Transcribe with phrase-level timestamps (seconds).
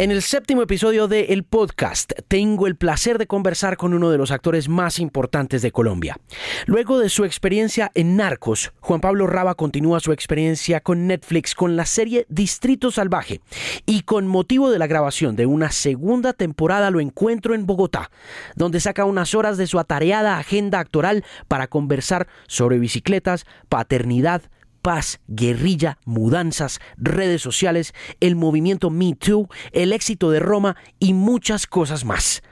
[0.00, 4.18] En el séptimo episodio de El Podcast tengo el placer de conversar con uno de
[4.18, 6.20] los actores más importantes de Colombia.
[6.66, 11.74] Luego de su experiencia en Narcos, Juan Pablo Raba continúa su experiencia con Netflix con
[11.74, 13.40] la serie Distrito Salvaje
[13.86, 18.12] y con motivo de la grabación de una segunda temporada lo encuentro en Bogotá,
[18.54, 24.42] donde saca unas horas de su atareada agenda actoral para conversar sobre bicicletas, paternidad,
[24.88, 31.66] paz, guerrilla, mudanzas, redes sociales, el movimiento Me Too, el éxito de Roma y muchas
[31.66, 32.42] cosas más.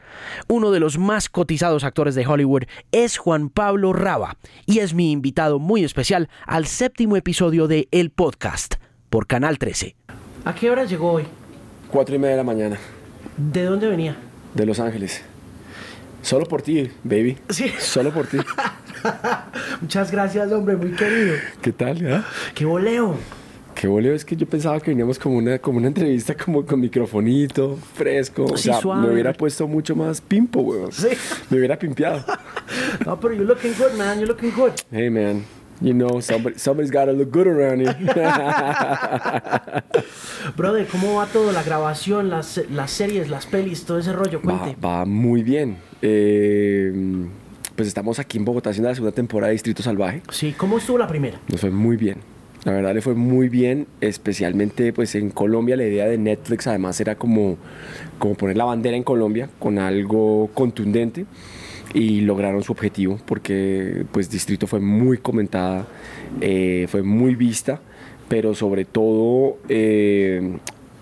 [0.46, 5.12] Uno de los más cotizados actores de Hollywood es Juan Pablo Raba y es mi
[5.12, 8.74] invitado muy especial al séptimo episodio de El Podcast
[9.08, 9.96] por Canal 13.
[10.44, 11.24] ¿A qué hora llegó hoy?
[11.90, 12.76] Cuatro y media de la mañana.
[13.38, 14.14] ¿De dónde venía?
[14.52, 15.24] De Los Ángeles.
[16.26, 17.38] Solo por ti, baby.
[17.50, 17.70] Sí.
[17.78, 18.38] Solo por ti.
[19.80, 21.36] Muchas gracias, hombre, muy querido.
[21.62, 22.00] ¿Qué tal?
[22.00, 22.24] ya?
[22.52, 23.14] ¡Qué voleo!
[23.76, 26.80] Qué voleo, es que yo pensaba que veníamos como una, como una entrevista como con
[26.80, 28.46] microfonito, fresco.
[28.46, 29.06] O Sí, sea, suave.
[29.06, 30.90] me hubiera puesto mucho más pimpo, weón.
[30.90, 31.08] Sí.
[31.48, 32.24] Me hubiera pimpeado.
[33.06, 34.18] No, pero you're looking good, man.
[34.18, 34.72] You're looking good.
[34.90, 35.44] Hey, man.
[35.80, 37.94] You know, somebody, somebody's gotta look good around here.
[40.56, 41.52] Brother, ¿cómo va todo?
[41.52, 44.40] La grabación, las, las series, las pelis, todo ese rollo.
[44.40, 44.80] va, Cuente.
[44.80, 45.76] va muy bien.
[46.02, 46.92] Eh,
[47.74, 50.22] pues estamos aquí en Bogotá haciendo la segunda temporada de Distrito Salvaje.
[50.30, 51.38] Sí, ¿cómo estuvo la primera?
[51.48, 52.18] Nos fue muy bien.
[52.64, 57.00] La verdad le fue muy bien, especialmente pues en Colombia la idea de Netflix además
[57.00, 57.58] era como,
[58.18, 61.26] como poner la bandera en Colombia con algo contundente
[61.96, 65.86] y lograron su objetivo porque pues Distrito fue muy comentada,
[66.40, 67.80] eh, fue muy vista,
[68.28, 70.58] pero sobre todo eh,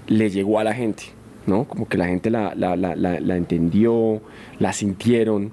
[0.07, 1.05] le llegó a la gente,
[1.47, 1.65] ¿no?
[1.65, 4.21] Como que la gente la, la- la- la- la entendió,
[4.59, 5.51] la sintieron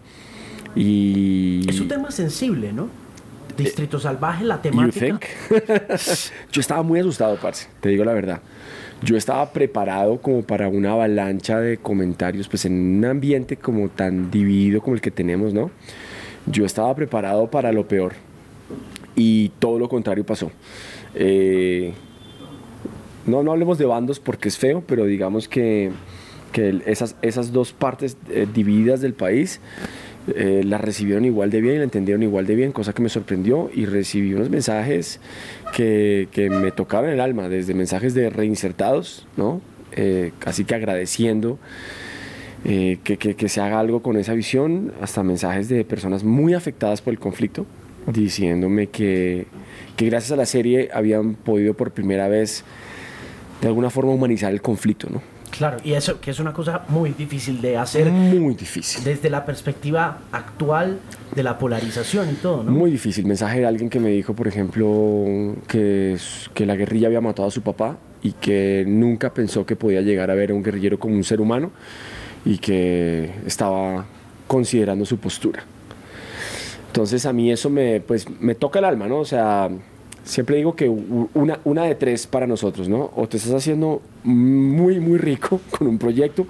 [0.75, 1.65] y...
[1.69, 2.87] Es un tema sensible, ¿no?
[3.57, 5.05] Distrito Salvaje, la You temática.
[5.05, 5.21] think?
[6.51, 8.41] Yo estaba muy asustado, parce, te digo la verdad.
[9.03, 14.29] Yo estaba preparado como para una avalancha de comentarios, pues en un ambiente como tan
[14.29, 15.71] dividido como el que tenemos, ¿no?
[16.45, 18.13] Yo estaba preparado para lo peor
[19.15, 20.51] y todo lo contrario pasó.
[21.15, 21.93] Eh,
[23.25, 25.91] no, no hablemos de bandos porque es feo, pero digamos que,
[26.51, 29.59] que esas, esas dos partes eh, divididas del país
[30.35, 33.09] eh, la recibieron igual de bien y la entendieron igual de bien, cosa que me
[33.09, 35.19] sorprendió y recibí unos mensajes
[35.71, 39.61] que, que me tocaron el alma, desde mensajes de reinsertados, ¿no?
[39.93, 41.59] Eh, así que agradeciendo
[42.63, 46.53] eh, que, que- que se haga algo con esa visión, hasta mensajes de personas muy
[46.53, 47.65] afectadas por el conflicto,
[48.07, 49.47] diciéndome que,
[49.95, 52.63] que gracias a la serie habían podido por primera vez
[53.61, 55.21] de alguna forma humanizar el conflicto, ¿no?
[55.51, 59.03] Claro, y eso que es una cosa muy difícil de hacer Muy difícil.
[59.03, 60.97] desde la perspectiva actual
[61.35, 62.71] de la polarización y todo, ¿no?
[62.71, 63.25] Muy difícil.
[63.25, 66.17] Mensaje de alguien que me dijo, por ejemplo, que,
[66.57, 70.35] la guerrilla había matado a su papá y que nunca pensó que podía llegar a
[70.35, 71.71] ver a un guerrillero como un ser humano
[72.45, 74.05] y que estaba
[74.47, 75.63] considerando su postura.
[76.87, 79.19] Entonces a mí eso me, pues, me toca el alma, ¿no?
[79.19, 79.69] O sea,
[80.23, 83.11] siempre digo que una, una de tres para nosotros, ¿no?
[83.15, 86.45] O te estás haciendo muy, muy rico con un proyecto,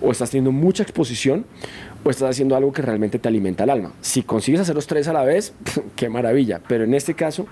[0.00, 1.46] o estás teniendo mucha exposición,
[2.06, 3.90] o estás haciendo algo que realmente te alimenta el alma.
[4.00, 5.54] Si consigues hacer los tres a la vez,
[5.96, 6.60] qué maravilla.
[6.68, 7.48] Pero en este caso,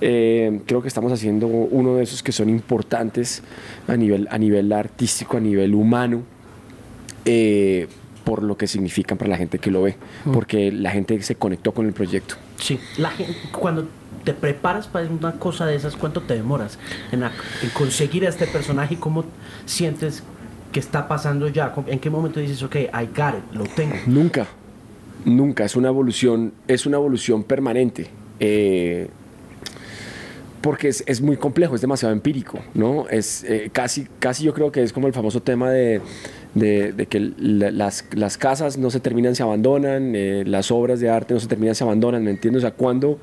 [0.00, 3.42] eh, creo que estamos haciendo uno de esos que son importantes
[3.88, 6.22] a nivel, a nivel artístico, a nivel humano,
[7.24, 7.88] eh,
[8.22, 9.96] por lo que significan para la gente que lo ve,
[10.32, 12.36] porque la gente se conectó con el proyecto.
[12.58, 13.88] Sí, la gente, cuando
[14.22, 16.78] te preparas para una cosa de esas, ¿cuánto te demoras
[17.10, 17.24] en,
[17.72, 19.24] conseguir a este personaje y cómo
[19.66, 20.22] sientes
[20.72, 21.72] que está pasando ya?
[21.86, 23.94] ¿En qué momento dices, ok, I got it, lo tengo?
[24.06, 24.46] Nunca,
[25.24, 25.64] nunca.
[25.64, 28.08] Es una evolución, es una evolución permanente.
[28.40, 29.08] Eh,
[30.60, 33.08] porque es, muy complejo, es demasiado empírico, ¿no?
[33.08, 36.02] Es eh, casi, casi yo creo que es como el famoso tema de,
[37.08, 41.32] que la- las, las casas no se terminan, se abandonan, eh, las obras de arte
[41.32, 42.64] no se terminan, se abandonan, ¿me entiendes?
[42.64, 43.18] O sea, cuando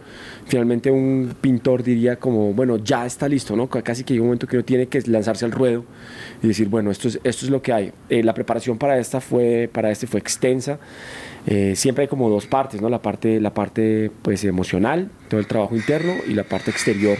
[0.47, 3.67] finalmente un pintor diría como, bueno, ya está listo, ¿no?
[3.67, 5.85] Casi que hay un momento que uno tiene que lanzarse al ruedo
[6.41, 7.91] y decir, bueno, esto es, esto es lo que hay.
[8.09, 10.79] Eh, la preparación para esta fue, para este fue extensa.
[11.47, 12.89] Eh, siempre hay como dos partes, ¿no?
[12.89, 17.17] La parte, la parte pues, emocional, todo el trabajo interno y la parte exterior,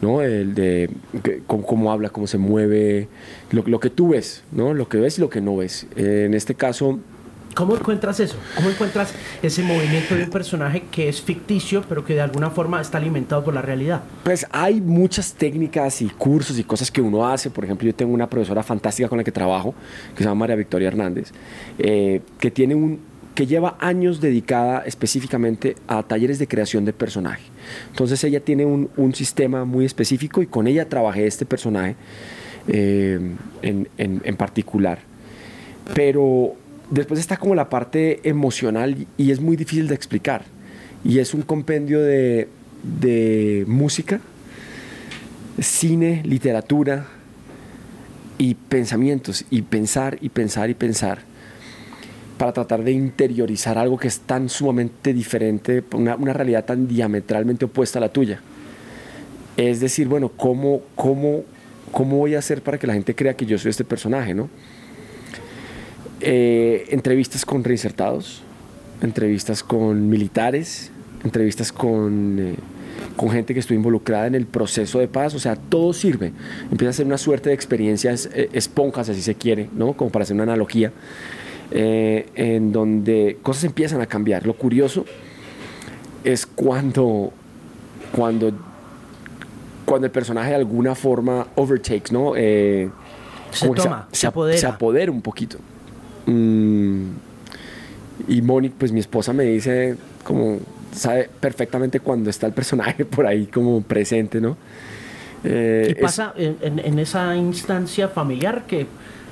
[0.00, 0.22] ¿no?
[0.22, 0.90] El de
[1.46, 3.08] cómo, cómo habla, cómo se mueve,
[3.50, 4.72] lo, lo que tú ves, ¿no?
[4.74, 5.86] Lo que ves y lo que no ves.
[5.96, 7.00] Eh, en este caso,
[7.54, 8.36] ¿Cómo encuentras eso?
[8.54, 9.12] ¿Cómo encuentras
[9.42, 13.44] ese movimiento de un personaje que es ficticio, pero que de alguna forma está alimentado
[13.44, 14.02] por la realidad?
[14.24, 17.50] Pues hay muchas técnicas y cursos y cosas que uno hace.
[17.50, 19.74] Por ejemplo, yo tengo una profesora fantástica con la que trabajo,
[20.14, 21.32] que se llama María Victoria Hernández,
[21.78, 27.44] eh, que tiene un que lleva años dedicada específicamente a talleres de creación de personaje.
[27.90, 31.96] Entonces ella tiene un, un sistema muy específico y con ella trabajé este personaje
[32.68, 33.18] eh,
[33.62, 34.98] en, en, particular.
[35.94, 36.54] Pero
[36.92, 40.44] después está como la parte emocional y es muy difícil de explicar.
[41.04, 42.48] Y es un compendio de,
[43.66, 44.20] música,
[45.58, 47.06] cine, literatura
[48.38, 51.20] y pensamientos, y pensar y pensar y pensar
[52.38, 57.64] para tratar de interiorizar algo que es tan sumamente diferente, una, una realidad tan diametralmente
[57.64, 58.40] opuesta a la tuya.
[59.56, 61.44] Es decir, bueno, ¿cómo, cómo,
[61.90, 64.34] ¿cómo voy a hacer para que la gente crea que yo soy este personaje?
[64.34, 64.48] ¿no?
[66.24, 68.42] Eh, entrevistas con reinsertados,
[69.00, 70.90] entrevistas con militares,
[71.24, 72.54] entrevistas con, eh,
[73.16, 76.32] con gente que estuvo involucrada en el proceso de paz, o sea, todo sirve.
[76.70, 79.94] Empieza a ser una suerte de experiencias eh, esponjas, así se quiere, ¿no?
[79.94, 80.92] Como para hacer una analogía,
[81.74, 84.46] en donde cosas empiezan a cambiar.
[84.46, 85.06] Lo curioso
[86.22, 87.32] es cuando,
[88.14, 88.52] cuando
[89.84, 92.32] cuando el personaje de alguna forma overtakes, ¿no?
[92.36, 92.88] Eh,
[93.50, 94.58] se toma, se, apodera.
[94.58, 95.58] Se apodera un poquito.
[96.26, 97.08] Mm,
[98.28, 100.60] y Mónica, pues mi esposa me dice como
[100.92, 104.56] sabe perfectamente cuando está el personaje por ahí como presente, ¿no?
[105.44, 108.86] Eh, ¿Qué pasa en, esa instancia familiar que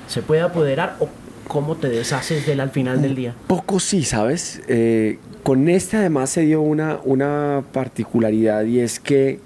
[0.07, 1.07] se puede apoderar o
[1.47, 3.33] cómo te deshaces de él al final del día?
[3.47, 4.61] Poco sí, ¿sabes?
[4.67, 9.39] Eh, con este además se dio una, una particularidad y es que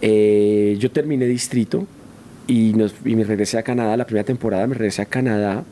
[0.00, 1.86] eh, yo terminé distrito
[2.48, 2.74] y,
[3.04, 3.96] me regresé a Canadá.
[3.96, 5.62] La primera temporada me regresé a Canadá.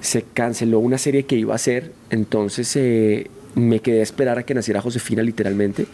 [0.00, 4.42] Se canceló una serie que iba a hacer, entonces eh, me quedé a esperar a
[4.44, 5.86] que naciera Josefina literalmente.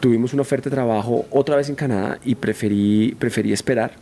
[0.00, 3.92] Tuvimos una oferta de trabajo otra vez en Canadá y preferí, preferí esperar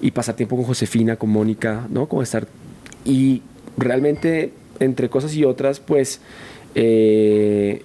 [0.00, 2.06] y pasar tiempo con Josefina, con Mónica, ¿no?
[2.06, 2.46] Como estar...
[3.04, 3.42] Y
[3.78, 6.20] realmente, entre cosas y otras, pues
[6.74, 7.82] eh,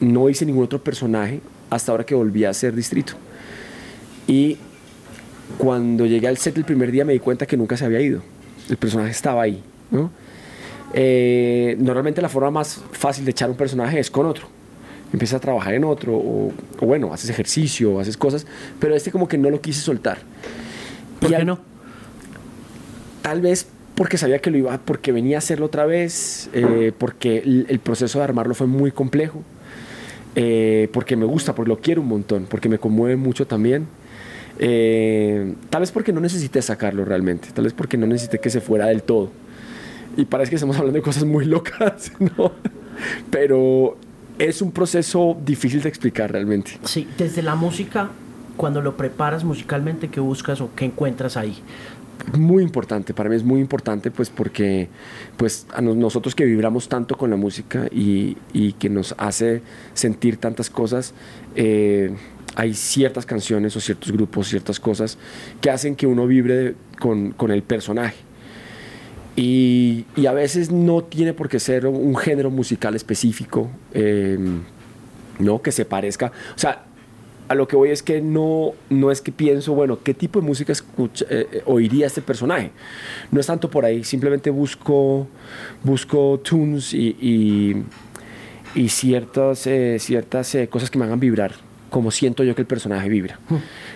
[0.00, 1.40] no hice ningún otro personaje
[1.70, 3.14] hasta ahora que volví a ser distrito.
[4.26, 4.58] Y
[5.58, 8.22] cuando llegué al set el primer día me di cuenta que nunca se había ido.
[8.68, 9.62] El personaje estaba ahí.
[10.94, 14.46] Eh, normalmente la forma más fácil de echar un personaje es con otro.
[15.12, 18.46] Empiezas a trabajar en otro, o, bueno, haces ejercicio, haces cosas,
[18.80, 20.18] pero este como que no lo quise soltar.
[21.20, 21.58] ¿Por qué no?
[23.22, 23.66] Tal vez
[23.96, 28.18] porque sabía que lo iba, porque venía a hacerlo otra vez, eh, porque el, proceso
[28.18, 29.42] de armarlo fue muy complejo,
[30.34, 33.86] eh, porque me gusta, porque lo quiero un montón, porque me conmueve mucho también.
[34.58, 38.60] Eh, tal vez porque no necesité sacarlo realmente, tal vez porque no necesité que se
[38.60, 39.30] fuera del todo.
[40.16, 42.52] Y parece que estamos hablando de cosas muy locas, ¿no?
[43.30, 43.96] Pero
[44.38, 46.78] es un proceso difícil de explicar realmente.
[46.84, 48.10] Sí, desde la música,
[48.56, 51.62] cuando lo preparas musicalmente, ¿qué buscas o qué encuentras ahí?
[52.34, 54.88] muy importante, para mí es muy importante pues porque
[55.36, 59.62] pues a nosotros que vibramos tanto con la música y, y que nos hace
[59.94, 61.14] sentir tantas cosas,
[61.54, 62.14] eh,
[62.56, 65.18] hay ciertas canciones o ciertos grupos, ciertas cosas
[65.60, 68.16] que hacen que uno vibre con, con el personaje.
[69.36, 74.38] Y, y, a veces no tiene por qué ser un género musical específico, eh,
[75.38, 75.60] ¿no?
[75.60, 76.32] Que se parezca.
[76.54, 76.86] O sea,
[77.46, 80.46] a lo que voy es que no, no es que pienso, bueno, ¿qué tipo de
[80.46, 82.70] música escucha, eh, eh, oiría este personaje?
[83.30, 85.28] No es tanto por ahí, simplemente busco,
[85.84, 87.84] busco tunes y,
[88.74, 89.68] y, ciertas,
[89.98, 91.65] ciertas cosas que me hagan vibrar
[91.96, 93.38] como siento yo que el personaje vibra.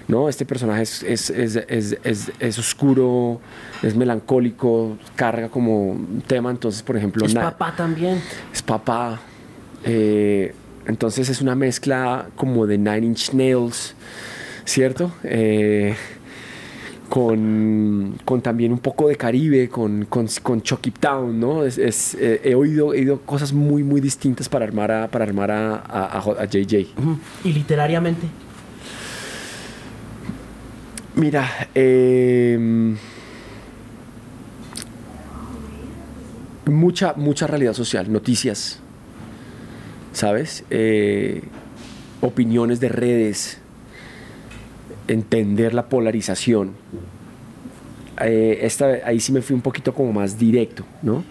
[0.09, 0.31] ¿no?
[0.31, 3.43] Este personaje es, es, es, es, oscuro,
[3.83, 7.27] es melancólico, carga como un tema, entonces, por ejemplo...
[7.27, 8.23] Es papá también.
[8.55, 9.21] Es papá.
[9.85, 10.55] Eh,
[10.87, 13.95] entonces es una mezcla como de Nine Inch Nails,
[14.65, 15.13] ¿cierto?
[15.23, 15.95] Eh,
[17.11, 21.65] con, con, también un poco de Caribe, con, con, con Chucky Town, ¿no?
[21.65, 25.51] Es, eh, he, oído, he oído cosas muy, muy distintas para armar a, para armar
[25.51, 26.87] a, a, JJ.
[27.45, 28.29] ¿Y literariamente?
[31.17, 32.97] Mira, em,
[36.67, 38.79] mucha, mucha realidad social, noticias,
[40.13, 40.63] ¿sabes?
[40.71, 41.43] Eh,
[42.21, 43.60] opiniones de redes,
[45.13, 46.73] entender la polarización.
[48.21, 51.25] Eh, esta, ahí sí me fui un poquito como más directo, ¿no?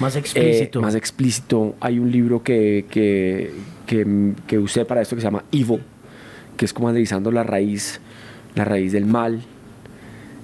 [0.00, 0.80] Más explícito.
[0.80, 1.74] Eh, más explícito.
[1.80, 3.52] Hay un libro que, que,
[4.46, 5.80] que, usé para esto que se llama Evil,
[6.56, 8.00] que es como analizando la raíz,
[8.54, 9.42] la raíz del mal.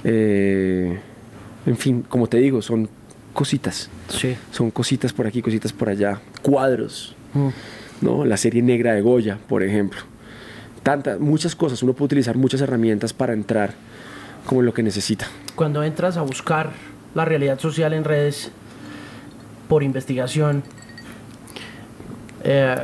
[0.04, 0.98] Eh,
[1.66, 2.88] en fin, como te digo, son
[3.34, 3.90] cositas.
[4.08, 4.36] Sí.
[4.52, 6.20] Son cositas por aquí, cositas por allá.
[6.42, 7.16] Cuadros.
[7.34, 7.48] Mm.
[8.02, 8.24] ¿no?
[8.24, 10.00] La serie negra de Goya, por ejemplo
[10.82, 11.82] tantas, muchas cosas.
[11.82, 13.74] Uno puede utilizar muchas herramientas para entrar
[14.46, 15.26] como lo que necesita.
[15.54, 16.70] Cuando entras a buscar
[17.14, 18.50] la realidad social en redes
[19.68, 20.62] por investigación,
[22.44, 22.76] eh,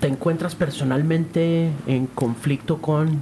[0.00, 3.20] ¿te encuentras personalmente en conflicto con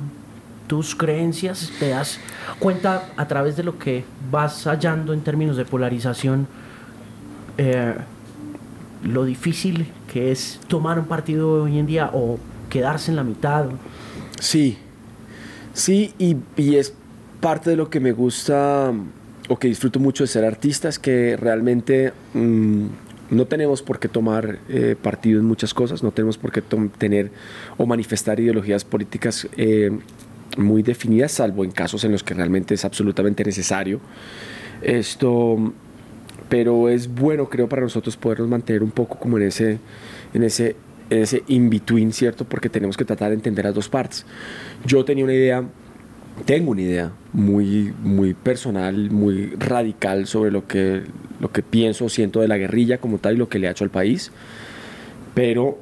[0.66, 1.72] tus creencias?
[1.78, 2.18] ¿Te das
[2.58, 6.46] cuenta a través de lo que vas hallando en términos de polarización
[7.56, 7.94] eh,
[9.04, 12.38] lo difícil que es tomar un partido hoy en día o
[12.74, 13.66] quedarse en la mitad?
[14.40, 14.76] Sí,
[15.74, 16.92] sí, y, es
[17.40, 18.92] parte de lo que me gusta
[19.48, 22.12] o que disfruto mucho de ser artista, es que realmente...
[22.34, 22.86] Mm,
[23.30, 26.62] no tenemos por qué tomar eh, partido en muchas cosas, no tenemos por qué
[26.98, 27.30] tener
[27.78, 29.90] o manifestar ideologías políticas eh,
[30.58, 33.98] muy definidas, salvo en casos en los que realmente es absolutamente necesario.
[34.82, 35.72] Esto,
[36.50, 39.78] pero es bueno, creo, para nosotros podernos mantener un poco como en ese,
[40.34, 40.76] en ese,
[41.10, 42.44] ese in-between, ¿cierto?
[42.44, 44.24] Porque tenemos que tratar de entender las dos partes.
[44.86, 45.64] Yo tenía una idea
[46.46, 51.02] tengo una idea muy, muy personal, muy radical sobre lo que,
[51.40, 53.84] lo que pienso, siento de la guerrilla como tal y lo que le ha hecho
[53.84, 54.32] al país,
[55.34, 55.78] pero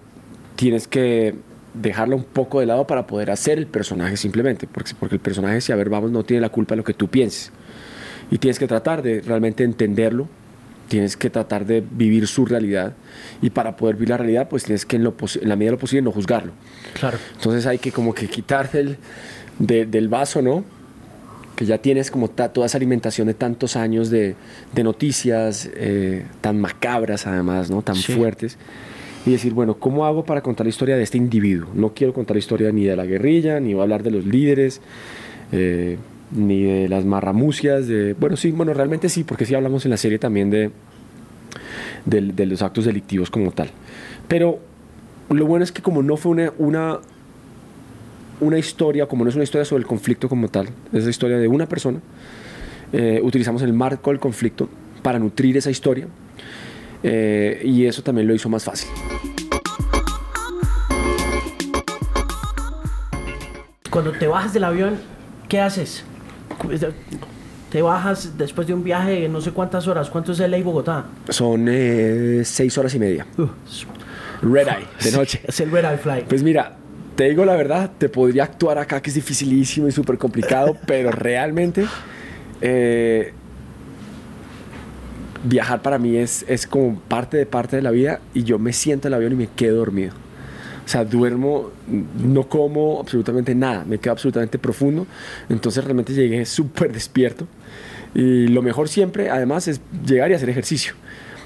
[0.56, 1.34] tienes que
[1.74, 5.60] dejarlo un poco de lado para poder hacer el personaje simplemente, porque, porque el personaje,
[5.60, 7.50] si a ver, vamos, no tiene la culpa de lo que tú pienses.
[8.30, 10.28] Y tienes que tratar de realmente entenderlo,
[10.88, 12.94] tienes que tratar de vivir su realidad
[13.40, 15.76] y para poder vivir la realidad, pues tienes que en, lo en la medida de
[15.76, 16.52] lo posible no juzgarlo.
[16.94, 17.18] Claro.
[17.34, 18.98] Entonces hay que como que quitarse el
[19.58, 20.64] del vaso, ¿no?
[21.56, 24.34] Que ya tienes como toda esa alimentación de tantos años de,
[24.82, 27.82] noticias eh, tan macabras además, ¿no?
[27.82, 28.56] Tan fuertes.
[29.24, 31.68] Y decir, bueno, ¿cómo hago para contar la historia de este individuo?
[31.74, 34.26] No quiero contar la historia ni de la guerrilla, ni voy a hablar de los
[34.26, 34.80] líderes,
[35.52, 35.96] eh,
[36.34, 38.14] ni de las marramucias, de...
[38.14, 40.70] Bueno, sí, bueno, realmente sí, porque sí hablamos en la serie también de,
[42.04, 43.70] de, los actos delictivos como tal.
[44.28, 44.58] Pero
[45.30, 47.00] lo bueno es que como no fue una
[48.42, 51.38] una historia, como no es una historia sobre el conflicto como tal, es la historia
[51.38, 52.00] de una persona,
[52.92, 54.68] eh, utilizamos el marco del conflicto
[55.00, 56.08] para nutrir esa historia
[57.04, 58.90] eh, y eso también lo hizo más fácil.
[63.90, 64.98] Cuando te bajas del avión,
[65.48, 66.04] ¿qué haces?
[67.70, 70.10] Te bajas después de un viaje de no sé cuántas horas.
[70.10, 71.06] ¿Cuánto es el y Bogotá?
[71.30, 73.26] Son eh, seis horas y media.
[73.38, 73.46] Uh,
[74.42, 75.40] red Eye, de noche.
[75.44, 76.24] Es el Red Eye Fly.
[76.28, 76.76] Pues mira,
[77.16, 81.10] te digo la verdad, te podría actuar acá que es dificilísimo y súper complicado, pero
[81.12, 81.86] realmente
[82.60, 83.32] eh,
[85.44, 88.72] viajar para mí es, es como parte de parte de la vida y yo me
[88.72, 90.12] siento en el avión y me quedo dormido.
[90.84, 95.06] O sea, duermo, no como absolutamente nada, me quedo absolutamente profundo.
[95.48, 97.46] Entonces realmente llegué súper despierto.
[98.14, 100.94] Y lo mejor siempre, además, es llegar y hacer ejercicio.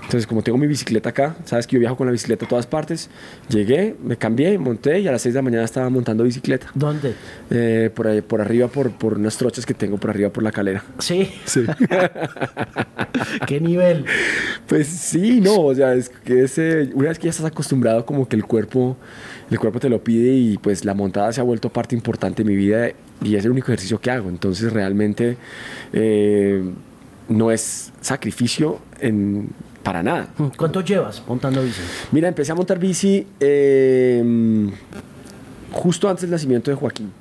[0.06, 2.64] Entonces, como tengo mi bicicleta acá, sabes que yo viajo con la bicicleta a todas
[2.64, 3.10] partes,
[3.48, 6.68] llegué, me cambié, monté y a las 6 de la mañana estaba montando bicicleta.
[6.75, 7.14] ¿Dónde?
[7.50, 10.52] Eh, por, ahí, por arriba, por, por unas trochas que tengo por arriba, por la
[10.52, 10.84] calera.
[11.00, 11.28] Sí.
[11.44, 11.64] Sí.
[13.48, 14.04] ¿Qué nivel?
[14.68, 18.28] Pues sí, no, o sea, es que ese, una vez que ya estás acostumbrado, como
[18.28, 18.96] que el cuerpo,
[19.50, 22.48] el cuerpo te lo pide y pues la montada se ha vuelto parte importante de
[22.48, 22.90] mi vida
[23.25, 24.28] y es el único ejercicio que hago.
[24.28, 25.36] Entonces, realmente
[25.92, 26.62] eh,
[27.28, 29.48] no es sacrificio en
[29.87, 30.26] para nada.
[30.57, 31.81] ¿Cuánto llevas montando bici?
[32.11, 34.69] Mira, empecé a montar bici em,
[35.71, 37.12] justo antes del nacimiento de Joaquín.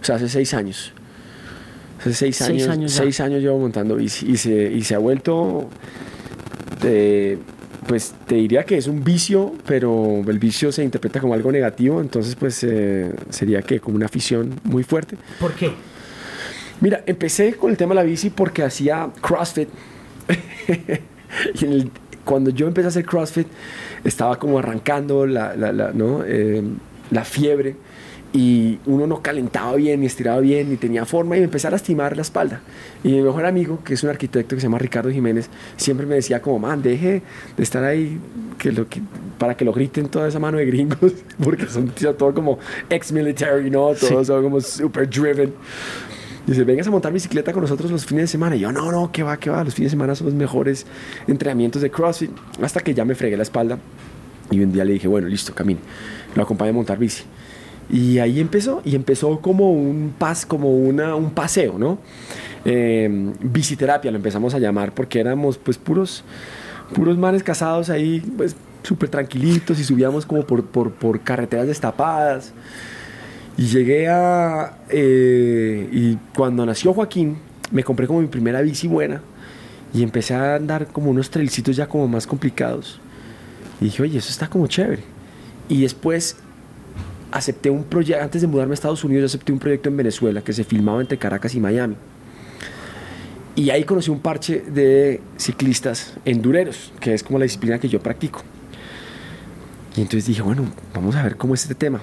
[0.00, 0.92] O sea, hace seis años.
[2.00, 5.68] Hace seis, años, seis años llevo montando bici y se, y se ha vuelto,
[7.86, 12.00] pues te diría que es un vicio, pero el vicio se interpreta como algo negativo,
[12.00, 15.16] entonces pues eh, sería que como una afición muy fuerte.
[15.38, 15.70] ¿Por qué?
[16.80, 19.68] Mira, empecé con el tema de la bici porque hacía CrossFit.
[21.54, 21.90] y en el,
[22.28, 23.46] cuando yo empecé a hacer CrossFit,
[24.04, 26.22] estaba como arrancando la, la, ¿no?
[26.26, 26.62] Eh,
[27.10, 27.74] la fiebre
[28.34, 31.70] y uno no calentaba bien, ni estiraba bien, ni tenía forma y me empecé a
[31.70, 32.60] lastimar la espalda.
[33.02, 36.16] Y mi mejor amigo, que es un arquitecto que se llama Ricardo Jiménez, siempre me
[36.16, 37.22] decía como, man, deje
[37.56, 38.20] de estar ahí
[38.58, 39.00] que lo que,
[39.38, 42.58] para que lo griten toda esa mano de gringos, porque son todos como
[42.90, 43.94] ex-military, ¿no?
[43.94, 45.54] Todos son como super driven.
[46.48, 48.56] Dice, vengas a montar bicicleta con nosotros los fines de semana.
[48.56, 49.62] Y yo, no, no, que va, que va.
[49.62, 50.86] Los fines de semana son los mejores
[51.26, 52.30] entrenamientos de CrossFit.
[52.62, 53.78] Hasta que ya me fregué la espalda.
[54.50, 55.80] Y un día le dije, bueno, listo, camine.
[56.34, 57.24] Lo acompañé a montar bici.
[57.90, 61.98] Y ahí empezó, y empezó como un pas, como una, un paseo, ¿no?
[62.64, 63.08] Eh,
[63.40, 66.24] biciterapia lo empezamos a llamar porque éramos pues puros,
[66.92, 72.52] puros manes casados ahí, pues súper tranquilitos y subíamos como por, por, por carreteras destapadas.
[73.58, 74.78] Y llegué a...
[74.88, 77.36] Eh, y cuando nació Joaquín,
[77.72, 79.20] me compré como mi primera bici buena
[79.92, 83.00] y empecé a andar como unos trailcitos ya como más complicados.
[83.80, 85.02] Y dije, oye, eso está como chévere.
[85.68, 86.36] Y después
[87.32, 90.52] acepté un proyecto, antes de mudarme a Estados Unidos, acepté un proyecto en Venezuela que
[90.52, 91.96] se filmaba entre Caracas y Miami.
[93.56, 97.98] Y ahí conocí un parche de ciclistas endureros, que es como la disciplina que yo
[97.98, 98.40] practico.
[99.96, 102.00] Y entonces dije, bueno, vamos a ver cómo es este tema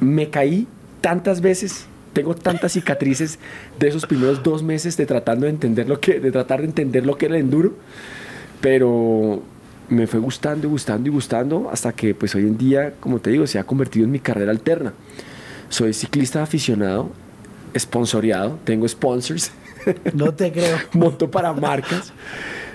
[0.00, 0.66] me caí
[1.00, 1.86] tantas veces
[2.16, 3.38] tengo tantas cicatrices
[3.78, 7.04] de esos primeros dos meses de tratando de entender lo que, de tratar de entender
[7.04, 7.74] lo que era el enduro,
[8.62, 9.42] pero
[9.90, 13.28] me fue gustando y gustando y gustando hasta que pues hoy en día, como te
[13.28, 14.94] digo, se ha convertido en mi carrera alterna.
[15.68, 17.10] Soy ciclista aficionado,
[17.76, 19.52] sponsoreado, tengo sponsors.
[20.14, 20.78] No te creo.
[20.94, 22.14] Monto para marcas.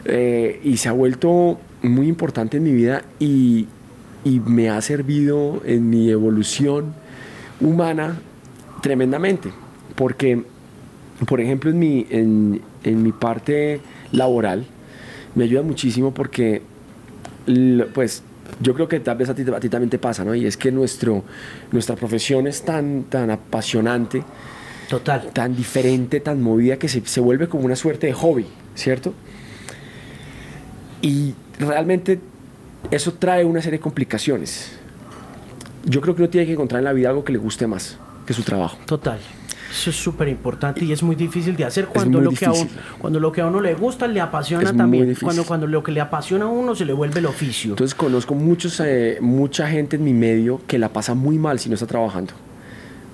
[0.06, 3.68] Eh, y se ha vuelto muy importante en mi vida y,
[4.24, 7.01] y me ha servido en mi evolución
[7.62, 8.20] humana
[8.82, 9.52] tremendamente.
[9.96, 10.44] Porque,
[11.28, 13.80] por ejemplo, en mi, en, en mi parte
[14.12, 14.66] laboral,
[15.36, 16.62] me ayuda muchísimo porque,
[17.94, 18.24] pues,
[18.60, 20.36] yo creo que tal vez a ti, a ti, también te pasa, ¿no?
[20.36, 21.24] Y es que nuestro,
[21.72, 24.24] nuestra profesión es tan, tan apasionante,
[24.90, 25.30] Total.
[25.34, 29.14] tan diferente, tan movida, que se, se vuelve como una suerte de hobby, ¿cierto?
[31.02, 32.20] Y realmente
[32.92, 34.81] eso trae una serie de complicaciones.
[35.86, 37.98] Yo creo que uno tiene que encontrar en la vida algo que le guste más
[38.26, 38.78] que su trabajo.
[38.86, 39.20] Total.
[39.72, 42.70] Eso es súper importante y es muy difícil de hacer cuando lo, que a uno,
[43.00, 45.16] cuando lo que a uno le gusta le apasiona Es también.
[45.22, 47.72] Cuando, cuando lo que le apasiona a uno se le vuelve el oficio.
[47.72, 51.70] Entonces conozco muchos, eh, mucha gente en mi medio que la pasa muy mal si
[51.70, 52.34] no está trabajando.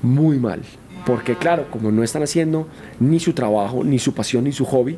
[0.01, 0.61] Muy mal.
[1.05, 2.67] Porque claro, como no están haciendo
[2.99, 4.97] ni su trabajo, ni su pasión, ni su hobby,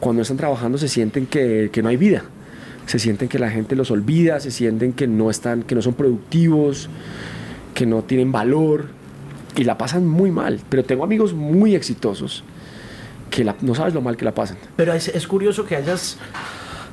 [0.00, 2.22] cuando están trabajando se sienten que, que no hay vida.
[2.88, 5.92] Se sienten que la gente los olvida, se sienten que no, están, que no son
[5.92, 6.88] productivos,
[7.74, 8.86] que no tienen valor
[9.56, 10.60] y la pasan muy mal.
[10.70, 12.44] Pero tengo amigos muy exitosos
[13.30, 14.56] que la- no sabes lo mal que la pasan.
[14.74, 16.16] Pero es, es curioso que hayas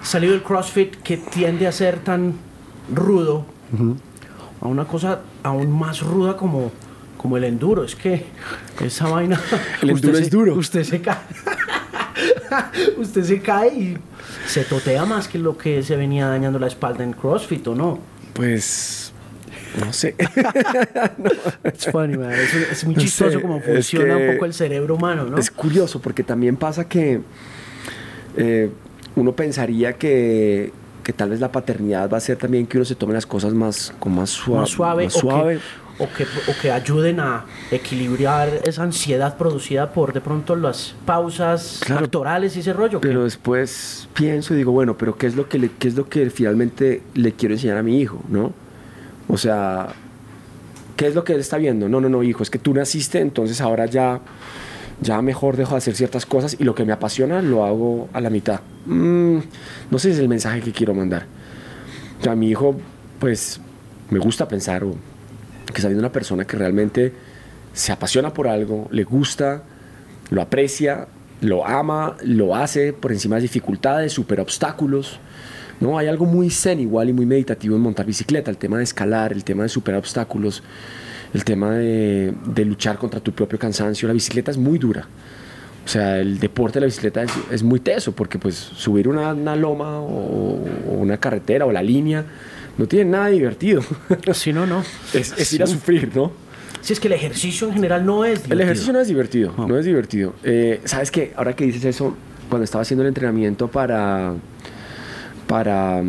[0.04, 2.34] salido del CrossFit que tiende a ser tan
[2.94, 3.46] rudo
[4.62, 6.74] a una cosa aún más ruda como,
[7.18, 7.86] como el enduro.
[7.86, 8.26] Es que
[8.84, 9.40] esa vaina.
[9.82, 10.56] El usted enduro se- es duro.
[10.56, 11.16] Usted se cae.
[12.98, 13.98] usted se cae y
[14.48, 18.00] se totea más que lo que se venía dañando la espalda en CrossFit, ¿o no?
[18.34, 19.12] Pues,
[19.84, 20.16] no sé.
[21.64, 22.32] It's funny, man.
[22.32, 25.26] Es, es muy No chistoso sé, cómo es funciona que un poco el cerebro humano,
[25.26, 25.38] ¿no?
[25.38, 27.22] Es curioso porque también pasa que
[28.38, 28.70] eh,
[29.16, 30.72] uno pensaría que,
[31.04, 33.54] que tal vez la paternidad va a ser también que uno se tome las cosas
[33.54, 35.56] más, con más, sua- más suave, más o, suave.
[35.56, 35.62] Que,
[35.98, 41.80] o, que, o que ayuden a equilibrar esa ansiedad producida por de pronto las pausas
[41.86, 43.00] Claro, actorales y ese rollo.
[43.02, 46.08] Pero después pienso y digo, bueno, pero ¿qué es lo que, le- qué es lo
[46.10, 48.52] que finalmente le quiero enseñar a mi hijo, no?
[49.28, 49.88] O sea,
[50.98, 51.88] ¿qué es lo que él está viendo?
[51.90, 54.20] No, no, no, hijo, es que tú naciste, entonces ahora ya,
[55.02, 58.22] ya mejor dejo de hacer ciertas cosas y lo que me apasiona lo hago a
[58.22, 58.60] la mitad.
[58.86, 59.38] Mm,
[59.92, 61.26] no sé si es el mensaje que quiero mandar.
[62.20, 62.76] O sea, mi hijo,
[63.20, 63.60] pues,
[64.10, 64.96] me gusta pensar o,
[65.76, 67.12] que está viendo una persona que realmente
[67.74, 69.64] se apasiona por algo, le gusta,
[70.30, 71.08] lo aprecia,
[71.42, 75.20] lo ama, lo hace por encima de dificultades, supera obstáculos.
[75.82, 78.86] No, hay algo muy zen igual y muy meditativo en montar bicicleta, el tema de
[78.86, 80.64] escalar, el tema de superar obstáculos,
[81.34, 82.34] el tema de,
[82.66, 84.08] luchar contra tu propio cansancio.
[84.08, 85.06] La bicicleta es muy dura.
[85.84, 89.34] O sea, el deporte de la bicicleta es, es muy teso porque pues subir una,
[89.34, 92.24] una loma o, o una carretera o la línea
[92.78, 93.82] no tiene nada divertido.
[94.34, 94.84] Si no, no.
[95.14, 96.32] es, es ir a sufrir, ¿no?
[96.82, 98.62] Si es que el ejercicio en general no es El divertido.
[98.64, 100.34] ejercicio no es divertido, no, es divertido.
[100.44, 101.34] Eh, ¿Sabes qué?
[101.36, 102.16] Ahora que dices eso,
[102.50, 104.34] cuando estaba haciendo el entrenamiento para,
[105.48, 106.04] para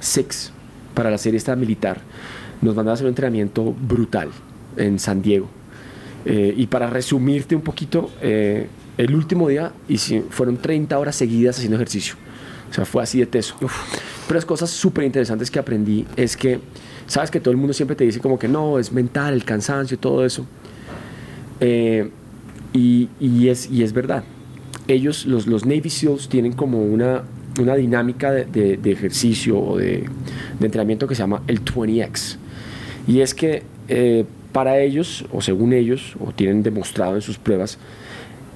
[0.00, 0.52] Six,
[0.94, 2.00] para la serie esta militar,
[2.60, 4.30] nos mandaban a hacer un entrenamiento brutal
[4.76, 5.48] en San Diego.
[6.24, 11.56] Eh, y para resumirte un poquito, eh, el último día hici- fueron 30 horas seguidas
[11.56, 12.14] haciendo ejercicio.
[12.72, 13.54] O sea, fue así de teso.
[13.60, 16.58] Pero las cosas súper interesantes que aprendí es que,
[17.06, 19.98] sabes que todo el mundo siempre te dice como que no, es mental, el cansancio,
[19.98, 20.46] todo eso.
[21.60, 22.10] Eh,
[22.72, 24.24] y, y es, y es verdad.
[24.88, 27.22] Ellos, los, los Navy SEALs, tienen como una,
[27.60, 30.08] una dinámica de, de- de ejercicio o de,
[30.58, 32.36] de entrenamiento que se llama el 20X.
[33.06, 37.78] Y es que eh, para ellos, o según ellos, o tienen demostrado en sus pruebas,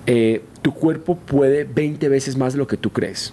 [0.07, 3.33] eh, tu cuerpo puede 20 veces más de lo que tú crees.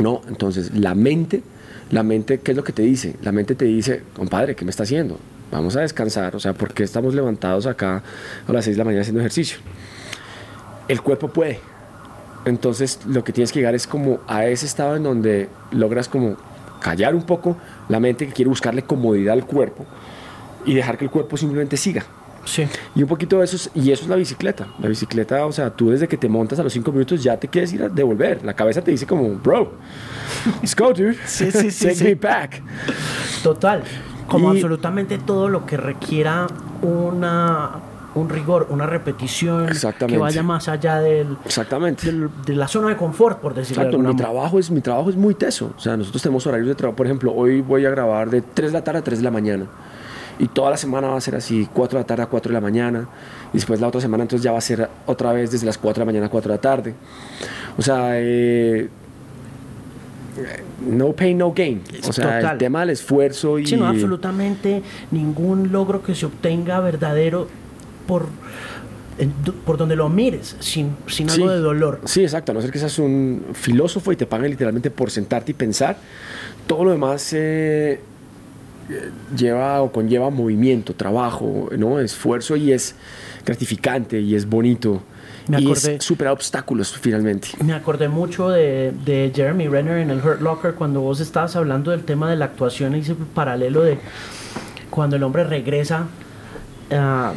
[0.00, 0.22] ¿No?
[0.28, 1.42] Entonces, la mente,
[1.90, 3.16] la mente, ¿qué es lo que te dice?
[3.22, 5.18] La mente te dice, compadre, ¿qué me está haciendo?
[5.50, 8.02] Vamos a descansar, o sea, ¿por qué estamos levantados acá
[8.46, 9.58] a las 6 de la mañana haciendo ejercicio?
[10.88, 11.58] El cuerpo puede.
[12.44, 16.36] Entonces, lo que tienes que llegar es como a ese estado en donde logras como
[16.80, 17.56] callar un poco
[17.88, 19.84] la mente que quiere buscarle comodidad al cuerpo
[20.64, 22.04] y dejar que el cuerpo simplemente siga.
[22.44, 22.66] Sí.
[22.94, 24.66] Y un poquito de eso es, y eso es la bicicleta.
[24.80, 27.48] La bicicleta, o sea, tú desde que te montas a los cinco minutos ya te
[27.48, 28.44] quieres ir a devolver.
[28.44, 29.72] La cabeza te dice como, bro,
[30.62, 31.16] let's go, dude.
[31.26, 32.04] Sí, sí, sí, Take sí.
[32.04, 32.62] me back.
[33.42, 33.82] Total.
[34.26, 36.46] Como Y- absolutamente todo lo que requiera
[36.82, 37.70] una,
[38.14, 39.68] un rigor, una repetición
[40.06, 42.06] que vaya más allá del, Exactamente.
[42.06, 44.28] del- de la zona de confort, por decirlo Exacto, de mi manera.
[44.30, 45.72] trabajo, es, mi trabajo es muy teso.
[45.76, 46.96] O sea, nosotros tenemos horarios de trabajo.
[46.96, 49.30] Por ejemplo, hoy voy a grabar de 3 de la tarde a 3 de la
[49.30, 49.66] mañana.
[50.40, 52.54] Y toda la semana va a ser así, 4 de la tarde a 4 de
[52.54, 53.06] la mañana.
[53.52, 56.00] Y después la otra semana entonces ya va a ser otra vez desde las 4
[56.00, 56.94] de la mañana a 4 de la tarde.
[57.76, 58.88] O sea, eh,
[60.88, 61.82] no pain, no gain.
[62.08, 62.52] O sea, Total.
[62.52, 63.66] el tema del esfuerzo y...
[63.66, 67.46] Sí, no, absolutamente ningún logro que se obtenga verdadero
[68.06, 68.26] por,
[69.66, 71.42] por donde lo mires, sin, sin Sí.
[71.42, 72.00] algo de dolor.
[72.06, 72.52] Sí, exacto.
[72.52, 75.98] A no ser que seas un filósofo y te paguen literalmente por sentarte y pensar,
[76.66, 78.00] todo lo demás eh,
[79.36, 82.00] lleva o conlleva movimiento, trabajo, ¿no?
[82.00, 82.94] esfuerzo y es
[83.44, 85.02] gratificante y es bonito.
[85.48, 87.48] Me y acordé- es superar obstáculos finalmente.
[87.64, 91.90] Me acordé mucho de, de Jeremy Renner en el Hurt Locker cuando vos estabas hablando
[91.90, 93.98] del tema de la actuación, hice el paralelo de
[94.90, 96.06] cuando el hombre regresa.
[96.92, 97.32] ah,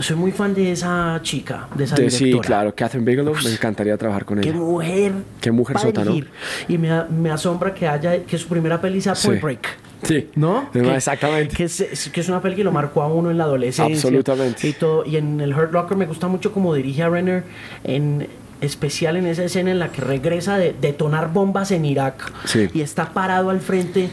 [0.00, 2.32] soy muy fan de esa chica, de esa De- directora.
[2.32, 4.58] sí, claro, Catherine Bigelow, me encantaría trabajar con Qué ella.
[4.58, 5.12] mujer.
[5.40, 6.12] Qué mujer para sota, ¿no?
[6.12, 6.30] dirigir.
[6.68, 9.42] Y me, me asombra que haya que su primera peli sea Point Sí.
[9.44, 9.68] Break.
[10.02, 10.70] Sí, ¿No?
[10.72, 11.56] Que- exactamente.
[11.56, 13.94] Que es, que es una peli que lo marcó a uno en la adolescencia.
[13.94, 14.68] Absolutamente.
[14.68, 17.44] Y, todo, y en el Hurt Locker me gusta mucho como dirige a Renner,
[17.84, 18.28] en
[18.60, 22.32] especial en esa escena en la que regresa de detonar bombas en Irak.
[22.44, 22.68] Sí.
[22.74, 24.08] Y está parado al frente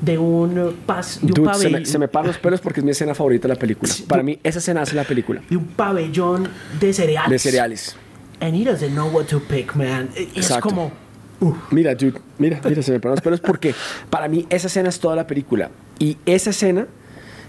[0.00, 1.80] de un, pas, de un Dude, se, pabellón.
[1.80, 3.92] me, se me paran los pelos porque es mi escena favorita de la película.
[4.08, 5.40] Para mí, esa escena hace la película.
[5.48, 6.48] de un pabellón
[6.80, 7.30] de cereales.
[7.30, 7.96] De cereales.
[8.40, 10.10] And he doesn't know what to pick, man.
[10.34, 10.90] Es como...
[11.70, 13.74] Mira, dude, mira, mira, se me paran los pelos porque
[14.10, 15.70] para mí esa escena es toda la película.
[15.98, 16.86] Y esa escena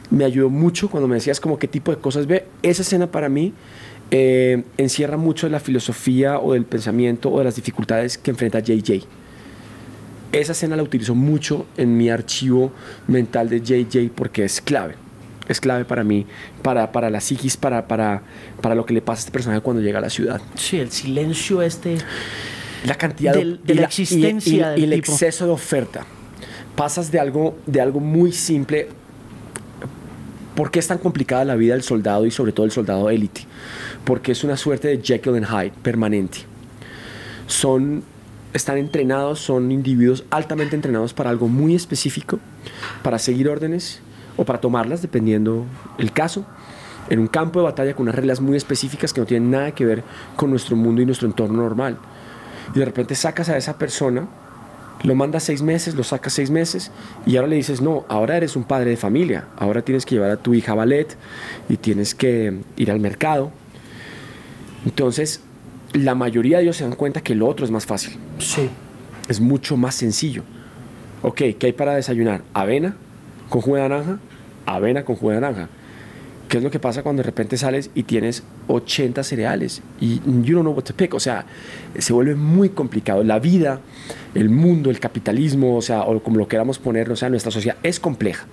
[0.10, 2.46] me ayudó mucho cuando me decías como qué tipo de cosas ve.
[2.62, 3.54] Esa escena para mí
[4.12, 8.60] eh, encierra mucho de la filosofía o del pensamiento o de las dificultades que enfrenta
[8.60, 9.04] JJ.
[10.32, 12.72] Esa escena la utilizo mucho en mi archivo
[13.08, 14.96] mental de JJ porque es clave.
[15.48, 16.26] Es clave para mí,
[16.64, 18.24] para, para la psiquis, para, para,
[18.62, 20.42] para lo que le pasa a este personaje cuando llega a la ciudad.
[20.56, 21.98] sí, el silencio este...
[22.86, 25.12] la cantidad Del- de la existencia y, y del el tipo.
[25.14, 26.06] exceso de oferta.
[26.76, 28.90] Pasas de algo, de algo muy simple.
[30.56, 33.42] ¿Por qué es tan complicada la vida del soldado y sobre todo el soldado élite?
[34.06, 36.40] Porque es una suerte de Jekyll and Hyde permanente.
[37.48, 38.04] Son,
[38.54, 42.40] están entrenados, son individuos altamente entrenados para algo muy específico,
[43.04, 44.00] para seguir órdenes
[44.38, 45.66] o para tomarlas, dependiendo
[45.98, 46.46] el caso,
[47.10, 49.86] en un campo de batalla con unas reglas muy específicas que no tienen nada que
[49.86, 50.04] ver
[50.36, 51.98] con nuestro mundo y nuestro entorno normal.
[52.74, 54.28] Y de repente sacas a esa persona,
[55.04, 56.92] lo mandas seis meses, lo sacas seis meses,
[57.26, 60.32] y ahora le dices, no, ahora eres un padre de familia, ahora tienes que llevar
[60.32, 61.16] a tu hija a ballet
[61.70, 63.52] y tienes que ir al mercado.
[64.86, 65.42] Entonces,
[65.94, 68.70] la mayoría de ellos se dan cuenta que lo otro es más fácil, Sí.
[69.28, 70.44] es mucho más sencillo.
[71.22, 72.42] Ok, ¿qué hay para desayunar?
[72.54, 72.96] Avena
[73.50, 74.20] con jugo de naranja,
[74.66, 75.70] avena con jugo de naranja.
[76.56, 80.56] ¿Qué es lo que pasa cuando de repente sales y tienes 80 cereales y you
[80.56, 81.14] don't know what to pick?
[81.14, 81.46] O sea,
[82.00, 83.26] se vuelve muy complicado.
[83.26, 83.82] La vida,
[84.34, 87.76] el mundo, el capitalismo, o sea, o como lo queramos poner, o sea, nuestra sociedad
[87.84, 88.46] es compleja.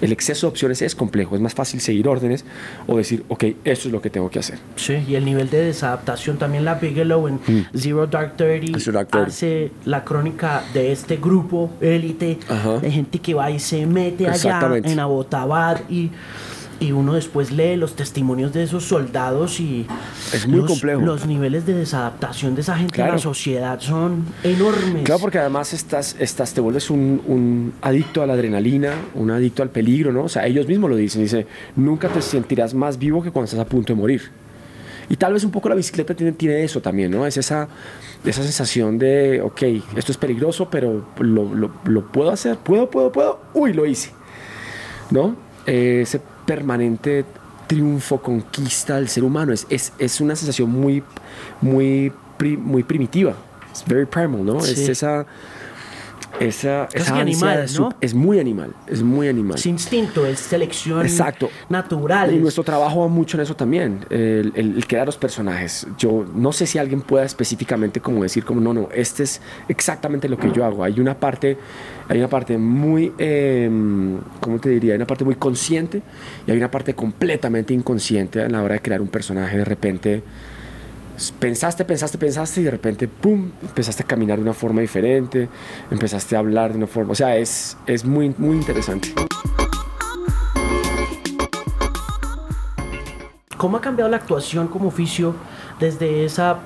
[0.00, 1.34] El exceso de opciones es complejo.
[1.34, 2.46] Es más fácil seguir órdenes
[2.86, 4.58] o decir, ok, esto es lo que tengo que hacer.
[4.76, 7.38] Sí, y el nivel de desadaptación también la Bigelow en
[7.76, 8.80] Zero Dark Thirty Mm.
[8.80, 9.26] Zero Dark Thirty.
[9.26, 12.38] hace la crónica de este grupo élite
[12.80, 16.10] de gente que va y se mete allá en Abbottabad y,
[16.78, 19.86] y uno después lee los testimonios de esos soldados y
[20.32, 21.00] Es muy los, complejo.
[21.00, 23.12] los niveles de desadaptación de esa gente en Claro.
[23.14, 25.02] la sociedad son enormes.
[25.04, 29.62] Claro, porque además estás, estás, te vuelves un, un adicto a la adrenalina, un adicto
[29.62, 30.24] al peligro, ¿no?
[30.24, 33.60] O sea, ellos mismos lo dicen, dice, nunca te sentirás más vivo que cuando estás
[33.60, 34.22] a punto de morir.
[35.08, 37.24] Y tal vez un poco la bicicleta tiene, tiene eso también, ¿no?
[37.26, 37.68] Es esa,
[38.24, 39.62] esa sensación de, ok,
[39.96, 44.10] esto es peligroso, pero lo, lo- lo puedo hacer, puedo, puedo, puedo, uy, lo hice,
[45.10, 45.36] ¿no?
[45.64, 47.24] Eh, ese permanente
[47.66, 51.02] triunfo, conquista del ser humano, es, es, es una sensación muy,
[51.60, 52.12] muy,
[52.58, 53.34] muy primitiva,
[53.72, 54.58] es very primal, ¿no?
[54.60, 55.26] Es esa...
[56.40, 57.88] Esa, esa ansia animal, de su- ¿no?
[58.00, 59.56] Es muy animal, es muy animal.
[59.56, 61.48] es instinto, es selección Exacto.
[61.70, 62.34] natural.
[62.34, 65.86] Y nuestro trabajo va mucho en eso también, el, el- el crear los personajes.
[65.98, 70.28] Yo no sé si alguien pueda específicamente como decir como no, no, este es exactamente
[70.28, 70.84] lo que yo hago.
[70.84, 71.56] Hay una parte,
[72.08, 73.70] hay una parte muy, eh,
[74.40, 74.92] ¿cómo te diría?
[74.92, 76.02] Hay una parte muy consciente
[76.46, 79.56] y hay una parte completamente inconsciente a la hora de crear un personaje.
[79.56, 80.22] De repente
[81.38, 85.48] pensaste, pensaste, pensaste y de repente, ¡pum!, empezaste a caminar de una forma diferente,
[85.90, 89.12] empezaste a hablar de una forma, o sea, es, es muy, muy interesante.
[93.56, 95.34] ¿Cómo ha cambiado la actuación como oficio
[95.80, 96.58] desde esa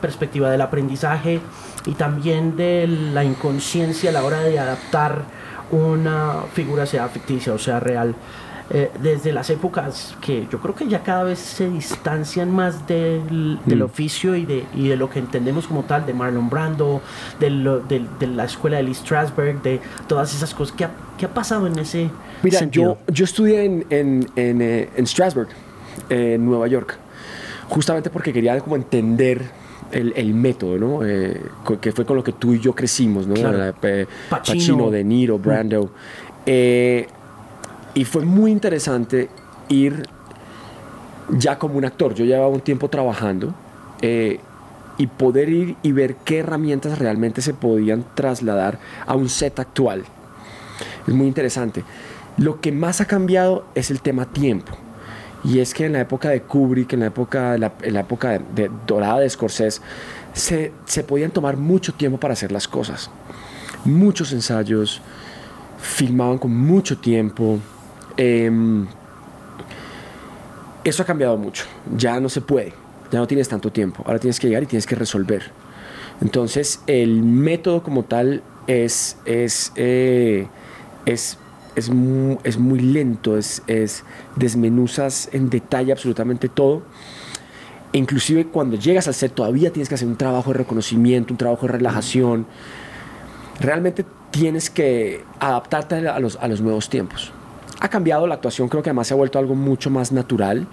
[0.00, 1.40] perspectiva del aprendizaje
[1.84, 5.22] y también de la inconsciencia a la hora de adaptar
[5.70, 8.14] una figura, sea ficticia o sea real,
[8.70, 13.58] eh, desde las épocas que yo creo que ya cada vez se distancian más del,
[13.64, 13.82] del Mm.
[13.82, 17.00] oficio y de, y de lo que entendemos como tal, de Marlon Brando,
[17.40, 20.74] de, lo- de- de la escuela de Lee Strasberg, de todas esas cosas.
[20.76, 22.10] ¿Qué ha, qué ha pasado en ese
[22.42, 22.98] Mira, sentido?
[23.08, 25.48] yo, yo estudié en, en, en, eh, en Strasbourg,
[26.10, 26.98] eh, en Nueva York,
[27.68, 29.42] justamente porque quería como entender
[29.92, 31.06] el, el método, ¿no?
[31.06, 31.40] Eh,
[31.80, 33.34] que fue con lo que tú y yo crecimos, ¿no?
[33.34, 33.56] Claro.
[33.58, 34.58] La- eh, Pacino.
[34.58, 35.90] Pacino, De Niro, Brando.
[36.44, 37.06] Eh,
[37.94, 39.28] y fue muy interesante
[39.68, 40.08] ir
[41.30, 42.14] ya como un actor.
[42.14, 43.54] Yo llevaba un tiempo trabajando
[44.00, 44.40] eh,
[44.96, 50.04] y poder ir y ver qué herramientas realmente se podían trasladar a un set actual.
[51.06, 51.84] Es muy interesante.
[52.36, 54.72] Lo que más ha cambiado es el tema tiempo.
[55.44, 58.40] Y es que en la época de Kubrick, en la época, en la época
[58.86, 59.80] dorada de Scorsese,
[60.32, 63.10] se, se podían tomar mucho tiempo para hacer las cosas.
[63.84, 65.00] Muchos ensayos,
[65.80, 67.58] filmaban con mucho tiempo.
[68.18, 68.86] Em,
[70.84, 71.64] eso ha cambiado mucho.
[71.96, 72.72] Ya no se puede.
[73.10, 74.02] Ya no tienes tanto tiempo.
[74.06, 75.50] Ahora tienes que llegar y tienes que resolver.
[76.20, 80.46] Entonces, el método como tal es, es, eh,
[81.06, 81.38] es,
[81.76, 83.36] es, mu- es muy lento.
[83.38, 84.04] Es, es
[84.36, 86.82] desmenuzas en detalle absolutamente todo.
[87.92, 91.66] Inclusive cuando llegas al set todavía tienes que hacer un trabajo de reconocimiento, un trabajo
[91.66, 92.46] de relajación.
[93.60, 97.32] Realmente tienes que adaptarte a los, a los nuevos tiempos.
[97.80, 100.66] Ha cambiado la actuación, creo que además se ha vuelto algo mucho más natural,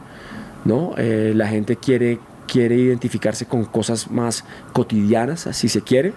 [0.63, 0.93] ¿no?
[0.97, 6.13] Eh, la gente quiere, quiere identificarse con cosas más cotidianas, así se quiere,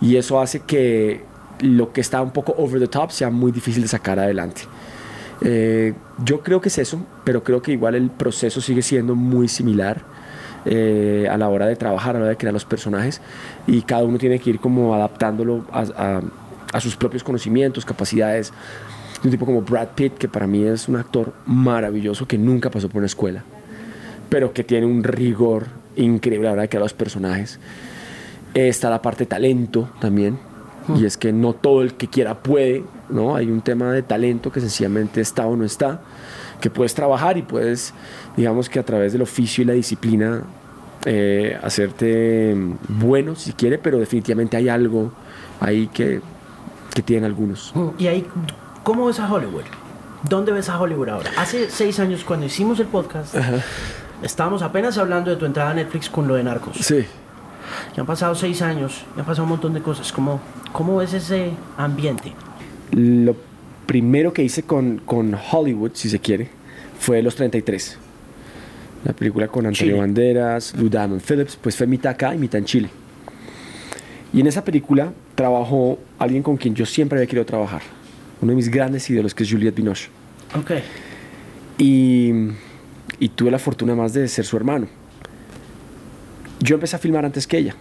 [0.00, 1.24] y eso hace que
[1.60, 4.62] lo que está un poco over the top sea muy difícil de sacar adelante.
[5.42, 5.92] Eh,
[6.24, 10.02] yo creo que es eso, pero creo que igual el proceso sigue siendo muy similar
[10.64, 13.20] eh, a la hora de trabajar, a la hora de crear los personajes,
[13.66, 16.22] y cada uno tiene que ir como adaptándolo a, a-
[16.70, 18.52] a sus propios conocimientos, capacidades.
[19.24, 22.88] Un tipo como Brad Pitt, que para mí es un actor maravilloso, que nunca pasó
[22.88, 23.42] por una escuela,
[24.28, 27.58] pero que tiene un rigor increíble a la hora de crear los personajes.
[28.54, 30.38] Está la parte talento también,
[30.96, 33.36] y es que no todo el que quiera puede, ¿no?
[33.36, 36.00] Hay un tema de talento que sencillamente está o no está,
[36.60, 37.92] que puedes trabajar y puedes,
[38.36, 40.44] digamos que a través del oficio y la disciplina,
[41.04, 42.56] eh, hacerte
[42.88, 45.12] bueno si quiere, pero definitivamente hay algo
[45.60, 46.20] ahí que,
[46.94, 47.72] que tienen algunos.
[47.98, 48.26] Y ahí,
[48.88, 49.64] ¿cómo ves a Hollywood?
[50.30, 51.30] ¿Dónde ves a Hollywood ahora?
[51.36, 53.34] Hace seis años, cuando hicimos el podcast,
[54.22, 56.78] estábamos apenas hablando de tu entrada a Netflix con lo de Narcos.
[56.78, 57.04] Sí.
[57.94, 60.10] Ya han pasado seis años, ya han pasado un montón de cosas.
[60.10, 60.40] ¿Cómo,
[60.72, 62.32] cómo ves ese ambiente?
[62.92, 63.36] Lo
[63.84, 66.48] primero que hice con, con Hollywood, si se quiere,
[66.98, 67.98] fue Los 33.
[69.04, 70.00] La película con Antonio Chile.
[70.00, 72.88] Banderas, Lou Diamond Phillips, pues fue mitad acá y mitad en Chile.
[74.32, 77.82] Y en esa película trabajó alguien con quien yo siempre había querido trabajar.
[78.40, 80.08] Uno de mis grandes ídolos, que es Juliette Binoche.
[80.56, 80.72] Ok.
[81.78, 82.30] Y,
[83.18, 84.86] y tuve la fortuna más de ser su hermano.
[86.60, 87.74] Yo empecé a filmar antes que ella.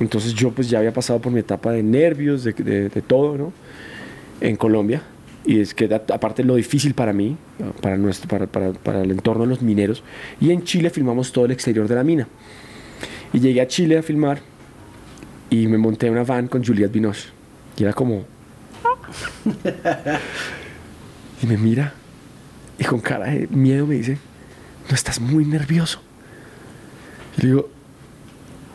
[0.00, 3.36] Entonces yo pues ya había pasado por mi etapa de nervios, de, de- de todo,
[3.36, 3.52] ¿no?
[4.40, 5.02] En Colombia.
[5.44, 7.36] Y es que aparte lo difícil para mí,
[7.80, 10.02] para, nuestro, para, para- para el entorno de los mineros.
[10.40, 12.28] Y en Chile filmamos todo el exterior de la mina.
[13.32, 14.40] Y llegué a Chile a filmar
[15.50, 17.28] y me monté en una van con Juliette Binoche.
[17.76, 18.24] Y era como...
[21.42, 21.94] y me mira
[22.78, 24.18] y con cara de miedo me dice,
[24.88, 26.00] no estás muy nervioso.
[27.36, 27.70] Y le digo,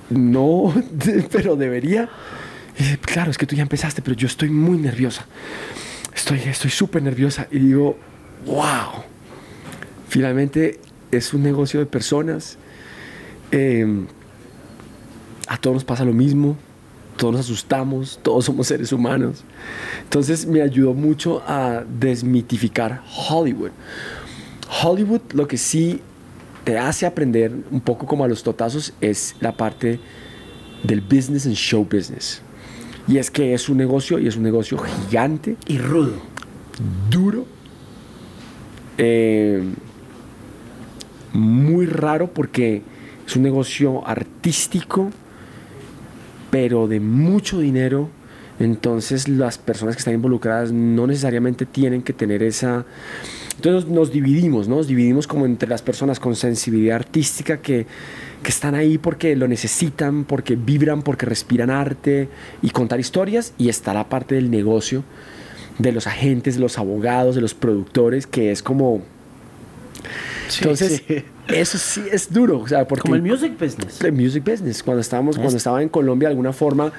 [0.10, 0.73] no,
[1.32, 2.10] pero debería.
[2.78, 5.26] Y dice, claro, es que tú ya empezaste, pero yo estoy muy nerviosa.
[6.15, 7.47] Estoy estoy súper nerviosa.
[7.52, 7.97] Y digo,
[8.45, 9.04] wow.
[10.08, 10.80] Finalmente
[11.12, 12.58] es un negocio de personas.
[13.52, 14.06] Eh,
[15.47, 16.58] a todos nos pasa lo mismo.
[17.17, 19.43] Todos nos asustamos, todos somos seres humanos.
[20.03, 23.71] Entonces me ayudó mucho a desmitificar Hollywood.
[24.84, 26.01] Hollywood lo que sí
[26.63, 29.99] te hace aprender un poco como a los totazos es la parte
[30.84, 32.41] del business and show business.
[33.08, 36.13] Y es que es un negocio y es un negocio gigante, Y rudo.
[37.10, 37.45] duro,
[38.97, 39.63] eh,
[41.34, 42.82] muy raro porque
[43.25, 45.10] es un negocio artístico,
[46.49, 48.10] pero de mucho dinero.
[48.60, 52.86] Entonces las personas que están involucradas no necesariamente tienen que tener esa...
[53.55, 54.77] Entonces nos, dividimos, ¿no?
[54.77, 57.88] Nos dividimos como entre las personas con sensibilidad artística que,
[58.43, 62.29] que están ahí porque lo necesitan, porque vibran, porque respiran arte
[62.62, 63.53] y contar historias.
[63.57, 65.03] Y está la parte del negocio,
[65.79, 69.03] de los agentes, de los abogados, de los productores, que es como...
[70.60, 71.23] Entonces, sí.
[71.47, 72.60] eso sí es duro.
[72.60, 74.01] O sea, porque Como el music business.
[74.01, 74.81] el music business.
[74.83, 76.91] Cuando estábamos, cuando estaba en Colombia, de alguna forma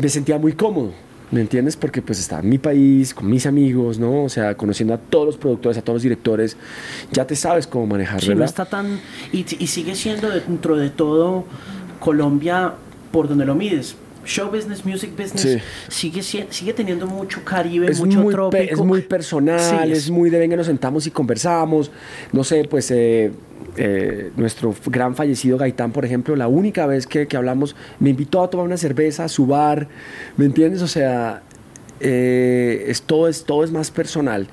[0.00, 0.92] me sentía muy cómodo,
[1.30, 1.76] ¿me entiendes?
[1.76, 4.24] Porque pues está en mi país, con mis amigos, ¿no?
[4.24, 6.56] O sea, conociendo a todos los productores, a todos los directores,
[7.12, 8.40] ya te sabes cómo manejar, Sí, ¿verdad?
[8.40, 9.00] no está tan...
[9.32, 11.44] Y, y sigue siendo dentro de todo
[12.00, 12.74] Colombia
[13.12, 13.94] por donde lo mides.
[14.28, 15.40] Show business, music business,
[15.88, 16.10] Sí.
[16.10, 18.62] sigue, sigue teniendo mucho Caribe, es mucho muy, trópico.
[18.74, 21.90] es muy personal, Sí, es muy de venga, nos sentamos y conversamos.
[22.32, 23.32] No sé, pues eh,
[23.76, 28.42] eh, nuestro gran fallecido Gaitán, por ejemplo, la única vez que, que hablamos, me invitó
[28.42, 29.88] a tomar una cerveza a su bar,
[30.36, 30.82] ¿me entiendes?
[30.82, 31.42] O sea,
[32.00, 34.46] eh, es, todo, es, todo es más personal.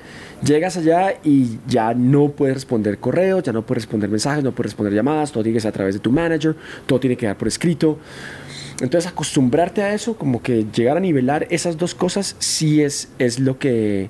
[0.44, 4.72] Llegas allá y ya no puedes responder correos, ya no puedes responder mensajes, no puedes
[4.72, 7.38] responder llamadas, todo tiene que ser a través de tu manager, todo tiene que dar
[7.38, 7.98] por escrito.
[8.82, 13.40] Entonces acostumbrarte a eso, como que llegar a nivelar esas dos cosas, sí es, es
[13.40, 14.10] lo, que,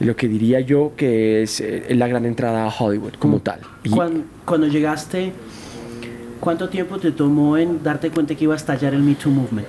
[0.00, 3.60] lo que diría yo que es eh, la gran entrada a Hollywood como tal.
[3.84, 5.32] Y- Cuando, cuando llegaste,
[6.40, 9.68] ¿cuánto tiempo te tomó en darte cuenta que iba a estallar el Me Too Movement?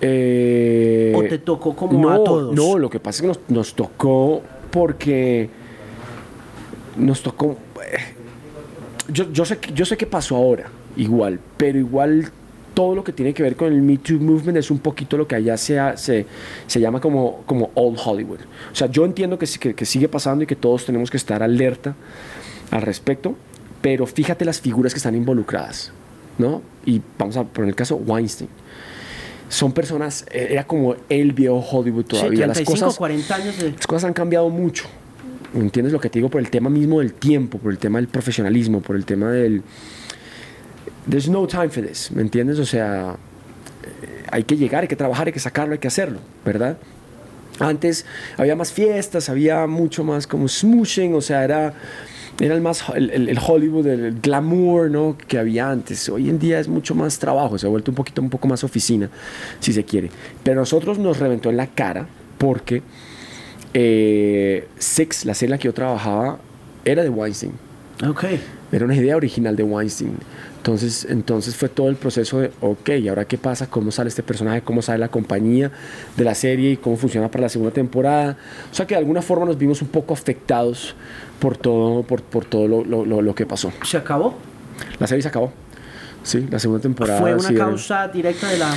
[0.00, 2.54] eh, ¿O te tocó como no, a todos?
[2.54, 5.50] No, lo que pasa es que nos, nos tocó porque
[6.96, 7.56] nos tocó...
[7.84, 8.14] eh,
[9.12, 10.66] Yo, yo, sé, yo sé qué pasó ahora,
[10.96, 12.30] igual, pero igual
[12.74, 15.26] todo lo que tiene que ver con el Me Too Movement es un poquito lo
[15.26, 16.26] que allá se, se,
[16.66, 18.40] se llama como, como Old Hollywood.
[18.72, 21.42] O sea, yo entiendo que, que, que sigue pasando y que todos tenemos que estar
[21.42, 21.94] alerta
[22.70, 23.34] al respecto,
[23.82, 25.92] pero fíjate las figuras que están involucradas,
[26.38, 26.62] ¿no?
[26.84, 28.50] Y vamos a poner el caso Weinstein.
[29.48, 32.46] Son personas, eh, era como el viejo Hollywood todavía.
[32.54, 33.72] sí, 35, las cosas, 40 años de...
[33.72, 34.84] las cosas han cambiado mucho.
[35.54, 36.28] ¿Entiendes lo que te digo?
[36.28, 39.62] Por el tema mismo del tiempo, por el tema del profesionalismo, por el tema del...
[41.08, 42.58] There's no time for this, ¿me entiendes?
[42.58, 43.16] O sea,
[43.84, 46.76] eh, hay que llegar, hay que trabajar, hay que sacarlo, hay que hacerlo, ¿verdad?
[47.58, 51.74] Antes había más fiestas, había mucho más como smooshing, o sea, era,
[52.38, 55.16] era el, más, el, el- el Hollywood, el glamour, ¿no?
[55.28, 56.08] Que había antes.
[56.08, 58.64] Hoy en día es mucho más trabajo, se ha vuelto un poquito, un poco más
[58.64, 59.10] oficina,
[59.58, 60.10] si se quiere.
[60.42, 62.06] Pero a nosotros nos reventó en la cara
[62.38, 62.82] porque
[63.74, 66.38] eh, Six, la serie en la que yo trabajaba,
[66.84, 67.52] era de Weinstein.
[68.08, 68.24] Ok.
[68.72, 70.14] Era una idea original de Weinstein.
[70.60, 73.66] Entonces, entonces fue todo el proceso de, ok, ¿y ahora qué pasa?
[73.70, 74.60] ¿Cómo sale este personaje?
[74.60, 75.70] ¿Cómo sale la compañía
[76.18, 76.72] de la serie?
[76.72, 78.36] ¿Y cómo funciona para la segunda temporada?
[78.70, 80.94] O sea que de alguna forma nos vimos un poco afectados
[81.38, 83.72] por todo, por, por todo lo, lo- lo- lo que pasó.
[83.84, 84.34] ¿Se acabó?
[84.98, 85.50] La serie se acabó.
[86.22, 87.18] Sí, la segunda temporada.
[87.20, 88.70] ¿Fue una sí, era- causa directa de la...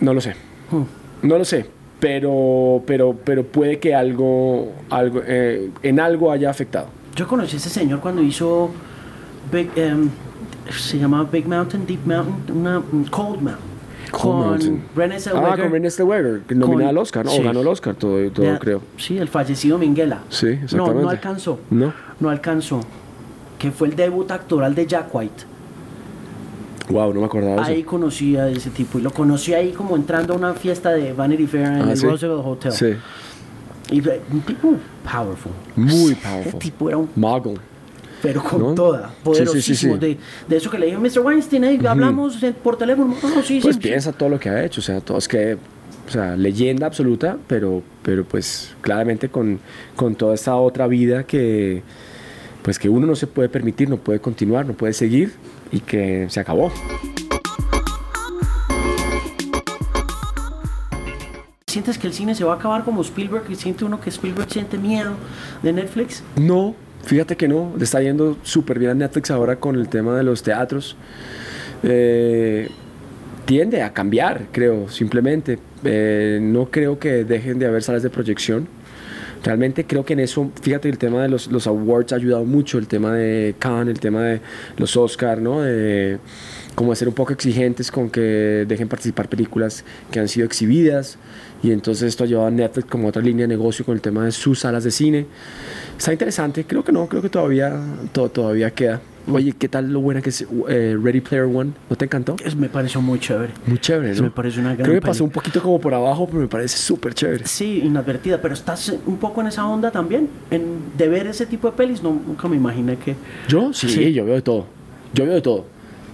[0.00, 0.34] No lo sé.
[1.22, 1.66] No lo sé.
[2.00, 6.88] Pero, pero, pero puede que algo, algo eh, en algo haya afectado.
[7.18, 8.70] Yo conocí a ese señor cuando hizo
[9.52, 10.08] Big, em,
[10.70, 13.56] se llamaba Big Mountain, Deep Mountain, una un Cold Mountain.
[14.12, 14.84] Cold con Mountain.
[14.94, 15.48] René Zellweger.
[15.52, 17.32] Ah, con René Zellweger, nominada al Oscar, ¿no?
[17.32, 17.40] sí.
[17.40, 18.82] O ganó el Oscar, todo, todo creo.
[18.98, 20.20] Sí, el fallecido Minguela.
[20.28, 21.02] Sí, No, exactamente.
[21.02, 21.58] no alcanzó.
[21.70, 21.92] No.
[22.20, 22.82] No alcanzó.
[23.58, 25.42] Que fue el debut actoral de Jack White.
[26.90, 27.90] Wow, no me acordaba Ahí eso.
[27.90, 29.00] conocí a ese tipo.
[29.00, 31.96] Y lo conocí ahí como entrando a una fiesta de Vanity Fair en Ah, el
[31.96, 32.06] ¿sí?
[32.06, 32.72] Roosevelt Hotel.
[32.72, 32.94] Sí,
[33.90, 34.74] Y un tipo
[35.10, 35.52] powerful.
[35.76, 36.58] muy Ese powerful.
[36.60, 37.58] tipo era un Mogul.
[38.20, 38.74] pero con ¿No?
[38.74, 39.94] toda, Sí, sí, poderosísimo.
[39.94, 40.06] sí, sí.
[40.06, 41.20] De, de eso que le dije, Mr.
[41.20, 43.14] Weinstein, hey, hablamos en- por teléfono.
[43.22, 45.56] No, sí, Pues piensa todo lo que ha hecho, o sea, todo es que,
[46.06, 49.60] o sea, leyenda absoluta, pero, pero pues claramente con,
[49.94, 51.82] con toda esta otra vida que,
[52.62, 55.32] pues que uno no se puede permitir, no puede continuar, no puede seguir
[55.70, 56.72] y que se acabó.
[61.78, 63.44] ¿Sientes que el cine se va a acabar como Spielberg?
[63.48, 65.12] ¿Y siente uno que Spielberg siente miedo
[65.62, 66.24] de Netflix?
[66.34, 70.42] No, fíjate que no, está yendo súper bien Netflix ahora con el tema de los
[70.42, 70.96] teatros.
[71.84, 72.68] Eh,
[73.44, 75.60] tiende a cambiar, creo, simplemente.
[75.84, 78.66] Eh, no creo que dejen de haber salas de proyección.
[79.42, 82.78] Realmente creo que en eso, fíjate, el tema de los, los awards ha ayudado mucho,
[82.78, 84.40] el tema de Cannes, el tema de
[84.76, 85.62] los Oscar, ¿no?
[85.62, 86.18] De
[86.74, 91.18] como ser un poco exigentes con que dejen participar películas que han sido exhibidas
[91.62, 94.24] y entonces esto ha llevado a Netflix como otra línea de negocio con el tema
[94.24, 95.26] de sus salas de cine.
[95.96, 97.80] Está interesante, creo que no, creo que todavía,
[98.12, 99.00] to- todavía queda.
[99.30, 101.72] Oye, ¿qué tal lo buena que es eh, Ready Player One?
[101.90, 102.36] ¿No te encantó?
[102.44, 103.52] Es, me pareció muy chévere.
[103.66, 104.22] Muy chévere, ¿no?
[104.22, 106.78] me parece una gran Creo que pasó un poquito como por abajo, pero me parece
[106.78, 107.46] súper chévere.
[107.46, 110.62] Sí, inadvertida, pero estás un poco en esa onda también, en,
[110.96, 112.02] de ver ese tipo de pelis.
[112.02, 113.14] No, nunca me imaginé que
[113.48, 113.72] ¿Yo?
[113.72, 114.12] Sí, Sí.
[114.12, 114.66] yo veo de todo.
[115.14, 115.64] Yo veo de todo.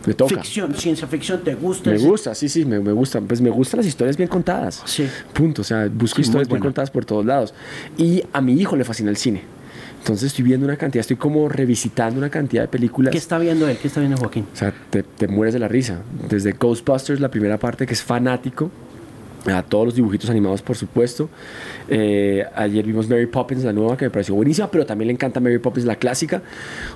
[0.07, 0.35] Me toca.
[0.35, 1.90] ficción, ciencia ficción, ¿te gusta?
[1.90, 3.20] Me gusta, sí, sí, me, me gusta.
[3.22, 4.83] Pues me gustan las historias bien contadas.
[4.85, 5.09] Sí.
[5.33, 5.62] Punto.
[5.62, 7.54] O sea, busco Sí, historias bien contadas por todos lados.
[7.96, 9.42] Y a mi hijo le fascina el cine.
[10.05, 13.11] Entonces estoy viendo una cantidad, estoy como revisitando una cantidad de películas.
[13.11, 13.79] ¿Qué está viendo él?
[13.79, 14.46] ¿Qué está viendo Joaquín?
[14.52, 16.02] O sea, te, te mueres de la risa.
[16.29, 18.71] Desde Ghostbusters, la primera parte, que es fanático.
[19.46, 21.31] a todos los dibujitos animados, por supuesto.
[21.88, 25.40] Eh, ayer vimos Mary Poppins, la nueva, que me pareció buenísima, pero también le encanta
[25.40, 26.42] Mary Poppins, la clásica.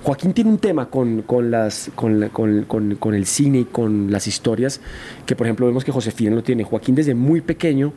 [0.03, 4.27] Joaquín tiene un tema con, con las, con, con, con, el cine y con las
[4.27, 4.83] historias,
[5.25, 6.63] que por ejemplo vemos que Josefina lo tiene.
[6.63, 7.95] Joaquín desde muy pequeño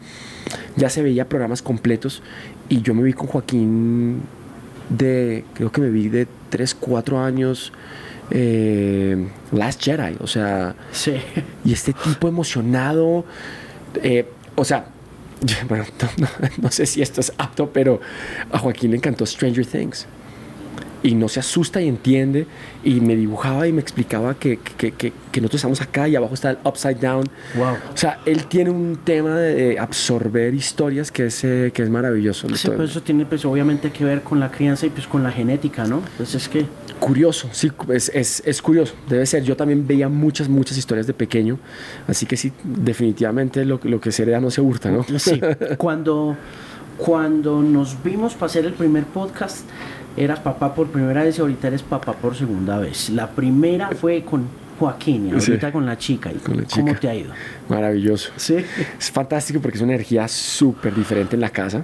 [0.78, 2.24] ya se veía programas completos
[2.70, 4.22] y yo me vi con Joaquín
[4.98, 7.72] de, creo que me vi de 3, 4 años.
[8.34, 11.16] Eh, Last Jedi, o sea, sí.
[11.66, 13.26] y este tipo emocionado,
[14.02, 14.26] eh,
[14.56, 14.86] o sea,
[15.68, 15.84] bueno,
[16.62, 18.00] no, sé si esto es apto, pero
[18.52, 20.08] a Joaquín le encantó Stranger Things.
[21.04, 22.48] Y no se asusta y entiende.
[22.84, 26.34] Y me dibujaba y me explicaba que, que, que, que nosotros estamos acá y abajo
[26.34, 27.24] está el Upside Down.
[27.56, 27.74] Wow.
[27.94, 32.48] O sea, él tiene un tema de absorber historias que es, eh, que es maravilloso.
[32.56, 35.32] Sí, pues eso tiene pues obviamente que ver con la crianza y pues con la
[35.32, 36.02] genética, ¿no?
[36.18, 36.66] Pues es que...
[37.00, 39.44] Curioso, sí, es, es, es, curioso, debe ser.
[39.44, 41.58] Yo también veía muchas, muchas historias de pequeño,
[42.08, 45.04] así que sí, definitivamente lo, lo que se hereda no se hurta, ¿no?
[45.18, 45.42] Sí,
[45.78, 46.38] cuando,
[46.98, 49.66] cuando nos vimos para hacer el primer podcast,
[50.18, 53.10] eras papá por primera vez y ahorita eres papá por segunda vez.
[53.10, 54.48] La primera fue con
[54.80, 56.32] Joaquín y ahorita con, la chica.
[56.32, 57.32] ¿Y ¿Cómo te ha ido?
[57.70, 58.32] Maravilloso.
[58.36, 58.58] Sí.
[58.98, 61.84] Es fantástico porque es una energía súper diferente en la casa.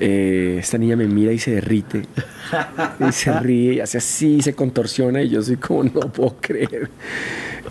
[0.00, 2.02] Eh, esta niña me mira y se derrite
[3.08, 6.90] y se ríe y hace así, se contorsiona y yo soy como no puedo creer.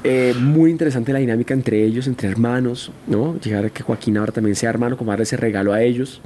[0.03, 3.39] Eh, muy interesante la dinámica entre ellos, entre hermanos, ¿no?
[3.39, 6.21] Llegar a que Joaquín ahora también sea hermano, como darle ese regalo a ellos.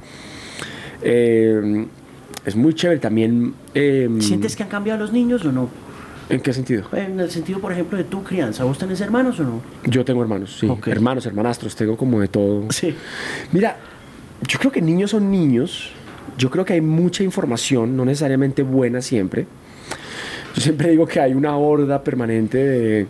[1.02, 1.86] Eh,
[2.46, 3.54] es muy chévere también.
[4.20, 5.68] ¿Sientes que han cambiado los niños o no?
[6.28, 6.84] ¿En qué sentido?
[6.92, 8.64] En el sentido, por ejemplo, de tu crianza.
[8.64, 9.62] ¿Vos tenés hermanos o no?
[9.84, 10.68] Yo tengo hermanos, sí.
[10.86, 12.64] Hermanos, hermanastros, tengo como de todo.
[12.70, 12.94] Sí.
[13.52, 13.76] Mira,
[14.48, 15.92] yo creo que niños son niños
[16.38, 19.46] yo creo que hay mucha información, no necesariamente buena siempre.
[20.54, 23.06] Yo siempre digo que hay una horda permanente de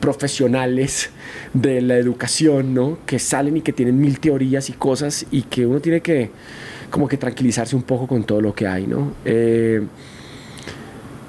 [0.00, 1.10] profesionales
[1.54, 2.98] de la educación, ¿no?
[3.06, 6.30] Que salen y que tienen mil teorías y cosas y que uno tiene que
[6.90, 9.12] como que tranquilizarse un poco con todo lo que hay, ¿no?
[9.24, 9.82] Eh,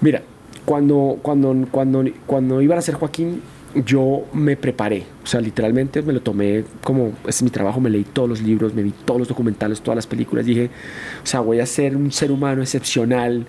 [0.02, 0.22] mira,
[0.66, 3.42] cuando, cuando, cuando, cuando iban a ser Joaquín,
[3.86, 7.90] yo me preparé, o sea, literalmente me lo tomé como, este es mi trabajo, me
[7.90, 10.70] leí todos los libros, me vi todos los documentales, todas las películas, dije,
[11.24, 13.46] o sea, voy a ser un ser humano excepcional,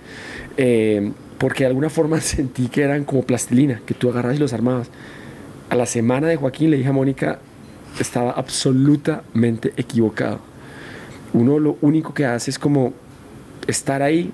[0.57, 4.53] eh, porque de alguna forma sentí que eran como plastilina, que tú agarras y los
[4.53, 4.91] armabas.
[5.71, 7.39] A la semana de Joaquín le dije a Mónica,
[7.99, 10.49] estaba absolutamente equivocado.
[11.33, 12.93] Uno lo único que hace es como
[13.66, 14.33] estar ahí,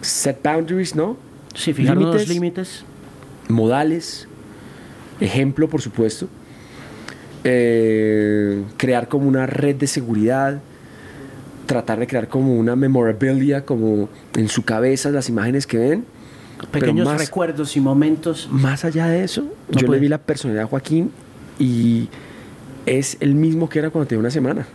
[0.00, 1.16] set boundaries, ¿no?
[1.54, 2.84] Sí, fijar límites, límites.
[3.48, 4.28] Modales,
[5.20, 6.28] ejemplo, por supuesto.
[7.44, 10.60] Eh, crear como una red de seguridad,
[11.66, 16.04] tratar de crear como una memorabilia, como en su cabeza las imágenes que ven.
[16.70, 18.48] Pequeños recuerdos y momentos.
[18.50, 21.10] Más allá de eso, yo le vi la personalidad a Joaquín
[21.58, 22.08] y
[22.86, 24.66] es el mismo que era cuando tenía una semana.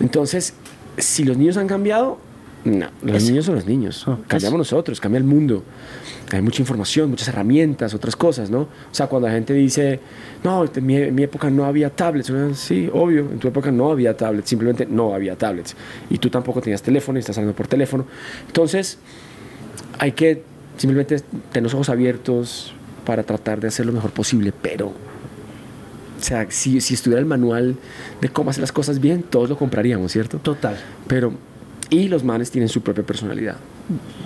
[0.00, 0.54] Entonces,
[0.98, 2.18] si los niños han cambiado,
[2.64, 4.06] no, los niños son los niños.
[4.06, 5.64] Oh, Cambiamos nosotros, cambia el mundo.
[6.30, 8.60] Hay mucha información, muchas herramientas, otras cosas, ¿no?
[8.60, 9.98] O sea, cuando la gente dice,
[10.44, 12.30] no, en mi, época no había tablets.
[12.54, 15.74] Sí, obvio, en tu época no había tablets, simplemente no había tablets.
[16.10, 18.04] Y tú tampoco tenías teléfono y estás hablando por teléfono.
[18.46, 18.98] Entonces,
[19.98, 20.42] hay que
[20.76, 21.20] simplemente
[21.50, 22.74] tener los ojos abiertos
[23.06, 24.92] para tratar de hacer lo mejor posible, pero
[26.20, 27.76] o sea, si, si, estuviera el manual
[28.20, 30.38] de cómo hacer las cosas bien, todos lo compraríamos, ¿cierto?
[30.38, 30.76] Total.
[31.06, 31.32] Pero
[31.90, 33.56] y los manes tienen su propia personalidad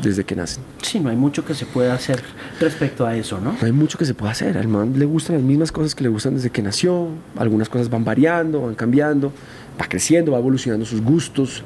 [0.03, 0.63] desde que nacen.
[0.83, 2.23] Sí, no hay mucho que se pueda hacer
[2.61, 3.53] respecto a eso, ¿no?
[3.53, 4.59] No hay mucho que se pueda hacer.
[4.59, 7.09] Al man le gustan las mismas cosas que le gustan desde que nació.
[7.37, 9.33] Algunas cosas van variando, van cambiando,
[9.81, 11.63] va creciendo, va evolucionando sus gustos.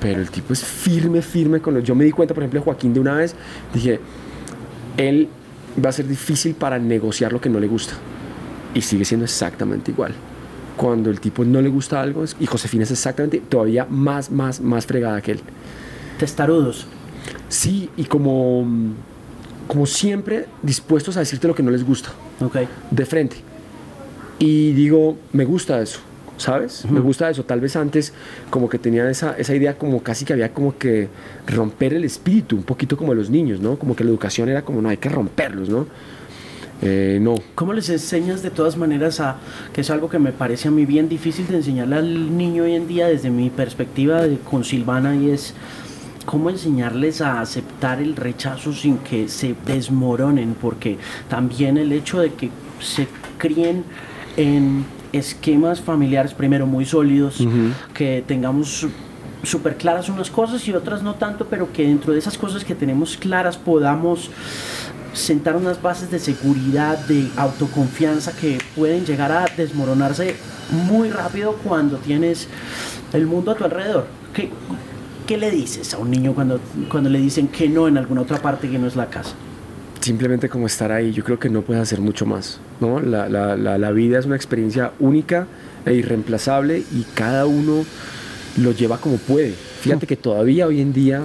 [0.00, 1.80] Pero el tipo es firme, firme con lo.
[1.80, 3.36] Yo me di cuenta, por ejemplo, de Joaquín de una vez.
[3.72, 4.00] Dije,
[4.96, 5.28] él
[5.84, 7.94] va a ser difícil para negociar lo que no le gusta.
[8.74, 10.14] Y sigue siendo exactamente igual
[10.78, 14.86] cuando el tipo no le gusta algo, y Josefina es exactamente todavía más, más, más
[14.86, 15.40] fregada que él.
[16.18, 16.86] Testarudos.
[17.48, 18.64] Sí, y como,
[19.66, 22.10] como siempre dispuestos a decirte lo que no les gusta.
[22.40, 22.56] Ok.
[22.90, 23.36] De frente.
[24.38, 25.98] Y digo, me gusta eso,
[26.36, 26.84] ¿sabes?
[26.88, 27.44] Me gusta eso.
[27.44, 28.12] Tal vez antes
[28.48, 31.08] como que tenía esa, esa idea como casi que había como que
[31.48, 33.78] romper el espíritu, un poquito como los niños, ¿no?
[33.78, 35.86] Como que la educación era como, no, hay que romperlos, ¿no?
[36.80, 37.34] Eh, no.
[37.54, 39.36] ¿Cómo les enseñas de todas maneras a,
[39.72, 42.74] que es algo que me parece a mí bien difícil de enseñarle al niño hoy
[42.74, 45.54] en día desde mi perspectiva de, con Silvana y es
[46.24, 50.54] cómo enseñarles a aceptar el rechazo sin que se desmoronen?
[50.60, 50.98] Porque
[51.28, 52.50] también el hecho de que
[52.80, 53.08] se
[53.38, 53.84] críen
[54.36, 57.42] en esquemas familiares primero muy sólidos,
[57.94, 58.86] que tengamos
[59.42, 62.74] súper claras unas cosas y otras no tanto, pero que dentro de esas cosas que
[62.74, 64.30] tenemos claras podamos
[65.18, 70.34] sentar unas bases de seguridad, de autoconfianza que pueden llegar a desmoronarse
[70.70, 72.48] muy rápido cuando tienes
[73.12, 74.06] el mundo a tu alrededor.
[74.32, 74.50] ¿Qué,
[75.26, 76.60] qué le dices a un niño cuando,
[76.90, 79.34] cuando le dicen que no en alguna otra parte que no es la casa?
[80.00, 82.60] Simplemente como estar ahí, yo creo que no puedes hacer mucho más.
[82.80, 83.00] ¿no?
[83.00, 85.46] La, la, la, la vida es una experiencia única
[85.84, 87.84] e irreemplazable y cada uno
[88.56, 89.52] lo lleva como puede.
[89.80, 91.22] Fíjate que todavía hoy en día,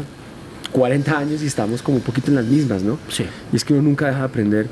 [0.74, 3.00] 40 años y estamos como un poquito en las mismas, ¿no?
[3.08, 3.26] Sí.
[3.54, 4.68] Y es que uno nunca deja de aprender.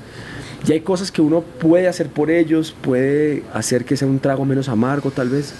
[0.67, 4.45] Y hay cosas que uno puede hacer por ellos, puede hacer que sea un trago
[4.45, 5.53] menos amargo tal vez,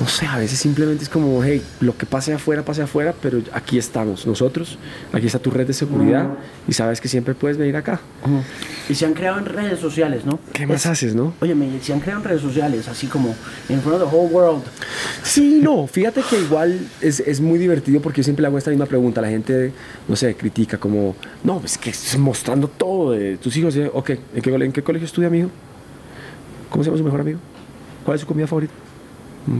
[0.00, 3.42] no sé, a veces simplemente es como, hey, lo que pase afuera, pase afuera, pero
[3.52, 4.78] aquí estamos nosotros,
[5.12, 6.30] aquí está tu red de seguridad
[6.66, 8.00] y sabes que siempre puedes venir acá.
[8.88, 10.40] Y se han creado en redes sociales, ¿no?
[10.54, 11.34] ¿Qué más haces, no?
[11.40, 13.34] Oye, se han creado en redes sociales, así como
[13.68, 14.62] in front of the whole world.
[15.22, 18.70] Sí, no, fíjate que igual es, es muy divertido porque yo siempre le hago esta
[18.70, 19.20] misma pregunta.
[19.20, 19.70] La gente,
[20.08, 23.76] no sé, critica como, no, es que estás mostrando todo de tus hijos.
[23.92, 25.50] Ok, ¿en qué, ¿en qué colegio estudia, amigo?
[26.70, 27.38] ¿Cómo se llama su mejor amigo?
[28.02, 28.72] ¿Cuál es su comida favorita?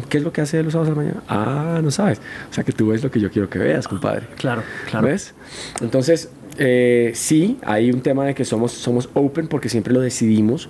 [0.09, 1.23] ¿Qué es lo que hace los sábados a la mañana?
[1.29, 2.21] Ah, no sabes.
[2.51, 4.27] O sea que tú ves lo que yo quiero que veas, compadre.
[4.37, 5.07] Claro, claro.
[5.07, 5.35] ¿Ves?
[5.81, 10.69] Entonces, eh, sí, hay un tema de que somos, somos open porque siempre lo decidimos.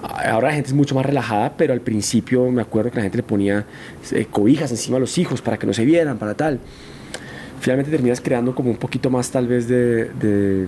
[0.00, 3.16] Ahora la gente es mucho más relajada, pero al principio me acuerdo que la gente
[3.16, 3.64] le ponía
[4.12, 6.60] eh, cobijas encima a los hijos para que no se vieran, para tal.
[7.60, 10.66] Finalmente terminas creando como un poquito más tal vez de, de,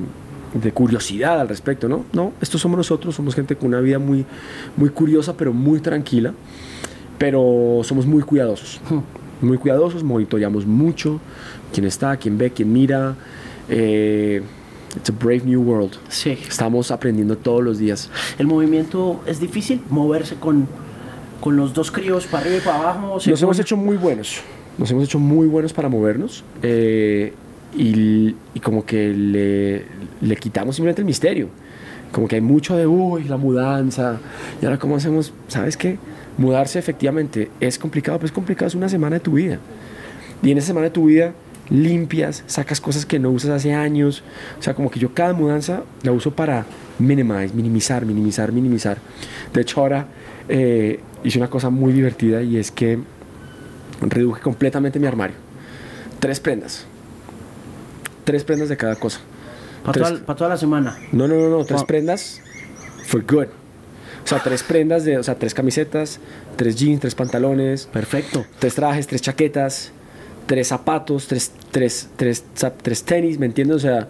[0.54, 2.06] de curiosidad al respecto, ¿no?
[2.14, 4.24] No, estos somos nosotros, somos gente con una vida muy,
[4.78, 6.32] muy curiosa, pero muy tranquila
[7.18, 8.80] pero somos muy cuidadosos.
[9.40, 11.20] Muy cuidadosos, monitoreamos mucho
[11.72, 13.16] quién está, quién ve, quién mira.
[13.68, 14.40] Eh,
[14.96, 15.96] it's a brave new world.
[16.08, 16.38] Sí.
[16.48, 18.10] Estamos aprendiendo todos los días.
[18.38, 19.82] ¿El movimiento es difícil?
[19.90, 20.66] ¿Moverse con,
[21.40, 23.18] con los dos críos para arriba y para abajo?
[23.26, 24.40] Nos hemos hecho muy buenos.
[24.78, 26.42] Nos hemos hecho muy buenos para movernos.
[26.62, 27.34] Eh,
[27.76, 29.84] y, y, como que le,
[30.22, 31.48] le quitamos simplemente el misterio.
[32.12, 34.18] Como que hay mucho de, uy, la mudanza.
[34.60, 35.32] Y ahora, ¿cómo hacemos?
[35.48, 35.98] ¿Sabes qué?
[36.38, 39.58] mudarse efectivamente es complicado, pero es complicado, es una semana de tu vida.
[40.42, 41.32] Y en esa semana de tu vida
[41.68, 44.22] limpias, sacas cosas que no usas hace años.
[44.58, 46.64] O sea, como que yo cada mudanza la uso para
[46.98, 48.98] minimize, minimizar, minimizar, minimizar.
[49.52, 50.06] De hecho, ahora
[50.48, 52.98] eh, hice una cosa muy divertida y es que
[54.00, 55.36] reduje completamente mi armario.
[56.20, 56.84] Tres prendas.
[58.24, 59.20] Tres prendas de cada cosa.
[59.86, 60.98] ¿Para, toda, toda, la semana?
[61.12, 61.64] No, no, no, no.
[61.64, 62.40] Tres prendas
[63.06, 63.48] for good.
[64.24, 66.18] O sea, tres prendas, de, o sea, tres camisetas,
[66.56, 67.86] tres jeans, tres pantalones.
[67.86, 68.44] Perfecto.
[68.58, 69.92] Tres trajes, tres chaquetas,
[70.46, 72.44] tres zapatos, tres, tres, tres,
[72.82, 73.76] tres tenis, ¿me entiendes?
[73.76, 74.08] O sea,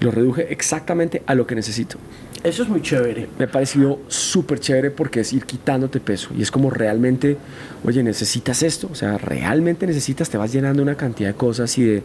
[0.00, 1.98] lo reduje exactamente a lo que necesito.
[2.44, 3.26] Eso es muy chévere.
[3.38, 6.28] Me pareció súper chévere porque es ir quitándote peso.
[6.36, 7.38] Y es como realmente,
[7.84, 8.88] oye, necesitas esto.
[8.92, 12.02] O sea, realmente necesitas, te vas llenando una cantidad de cosas y de,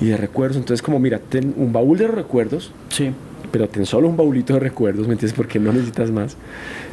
[0.00, 0.56] y de recuerdos.
[0.56, 2.72] Entonces, como mira, ten un baúl de recuerdos.
[2.88, 3.12] Sí
[3.50, 5.34] pero ten solo un baulito de recuerdos, ¿me entiendes?
[5.34, 6.36] Porque no necesitas más.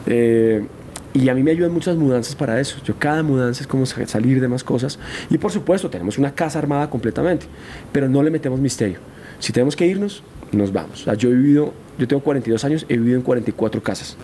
[0.06, 0.66] Eh,
[1.14, 2.78] y a mí me ayudan muchas mudanzas para eso.
[2.84, 5.00] Yo cada mudanza es como salir de más cosas.
[5.30, 7.46] Y por supuesto, tenemos una casa armada completamente,
[7.92, 9.00] pero no le metemos misterio.
[9.40, 11.02] Si tenemos que irnos, nos vamos.
[11.02, 14.18] O sea, yo he vivido, yo tengo 42 años, he vivido en 44 casas.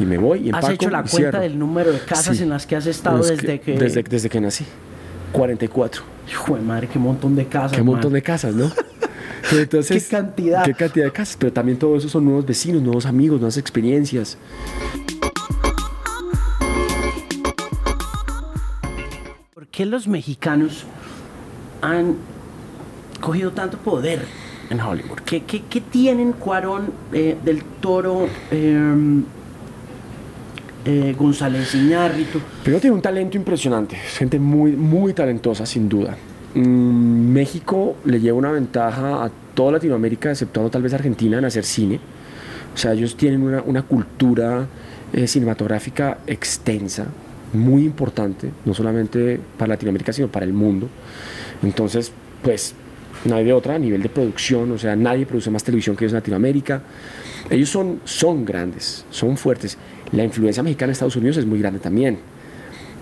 [0.00, 2.66] Y me voy y empaco ¿Has hecho la cuenta del número de casas en las
[2.66, 4.64] que has estado desde que, Desde, desde que nací.
[5.32, 6.02] 44.
[6.30, 7.76] Hijo de madre, qué montón de casas.
[7.76, 8.70] Qué montón de casas, ¿no?
[9.52, 10.64] Entonces, ¿Qué cantidad?
[10.64, 11.36] ¿Qué cantidad de casas?
[11.38, 14.38] Pero también todo eso son nuevos vecinos, nuevos amigos, nuevas experiencias.
[19.52, 20.84] ¿Por qué los mexicanos
[21.82, 22.16] han
[23.20, 24.24] cogido tanto poder
[24.70, 25.18] en Hollywood?
[25.24, 28.28] ¿Qué, qué, qué tienen Cuarón eh, del Toro?
[28.50, 29.22] Eh,
[30.86, 32.40] eh, González Iñárritu.
[32.62, 36.14] Pero tiene un talento impresionante, gente muy, muy talentosa sin duda.
[36.54, 41.64] Mm, México le lleva una ventaja a toda Latinoamérica, exceptuando tal vez Argentina, en hacer
[41.64, 41.98] cine.
[42.74, 44.66] O sea, ellos tienen una, una cultura
[45.12, 47.06] eh, cinematográfica extensa,
[47.54, 50.88] muy importante, no solamente para Latinoamérica, sino para el mundo.
[51.62, 52.12] Entonces,
[52.42, 52.74] pues,
[53.24, 56.04] no hay de otra a nivel de producción, o sea, nadie produce más televisión que
[56.04, 56.82] ellos en Latinoamérica.
[57.50, 59.76] Ellos son, son grandes, son fuertes.
[60.12, 62.18] La influencia mexicana en Estados Unidos es muy grande también.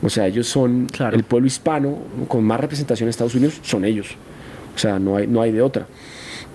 [0.03, 1.17] O sea, ellos son Claro.
[1.17, 1.97] el pueblo hispano
[2.29, 4.09] con más representación en Estados Unidos, son ellos.
[4.75, 5.87] O sea, no hay, no hay de otra.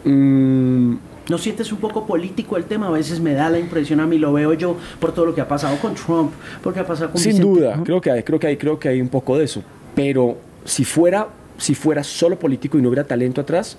[0.03, 0.95] Mm,
[1.29, 2.87] ¿No sientes un poco político el tema?
[2.87, 5.41] A veces me da la impresión, a mí lo veo yo por todo lo que
[5.41, 6.31] ha pasado con Trump,
[6.63, 8.57] por lo que ha pasado con sin Vicente- duda, creo que, hay, creo, que hay,
[8.57, 9.61] creo que hay un poco de eso.
[9.93, 11.27] Pero si fuera,
[11.57, 13.77] si fuera solo político y no hubiera talento atrás,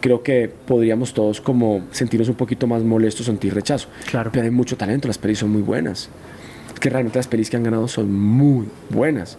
[0.00, 3.88] creo que podríamos todos como sentirnos un poquito más molestos, sentir rechazo.
[4.10, 4.30] Claro.
[4.32, 6.08] Pero hay mucho talento, las pelis son muy buenas.
[6.72, 9.36] Es que realmente las pelis que han ganado son muy buenas.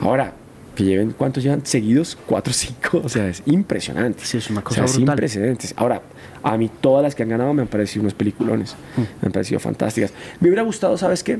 [0.00, 0.32] Ahora,
[0.74, 2.18] que lleven, ¿cuántos llevan seguidos?
[2.26, 4.24] Cuatro o cinco, o sea, es impresionante.
[4.24, 5.16] Sí, es una O cosa sea, sin brutal.
[5.16, 5.72] precedentes.
[5.76, 6.02] Ahora,
[6.42, 9.00] a mí todas las que han ganado me han parecido unos peliculones, Mm.
[9.00, 10.12] me han parecido fantásticas.
[10.40, 11.36] Me hubiera gustado, ¿sabes qué?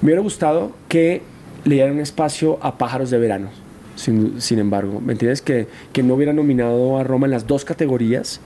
[0.00, 1.22] Me hubiera gustado que
[1.64, 3.48] le dieran un espacio a Pájaros de Verano,
[3.98, 5.00] sin, sin embargo.
[5.00, 5.42] ¿Me entiendes?
[5.42, 8.40] Que, que no hubiera nominado a Roma en las dos categorías,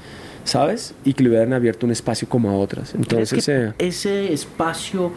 [0.45, 0.95] ¿sabes?
[1.05, 2.95] Y que le hubieran abierto un espacio como a otras.
[2.95, 5.13] Entonces, que eh, ese espacio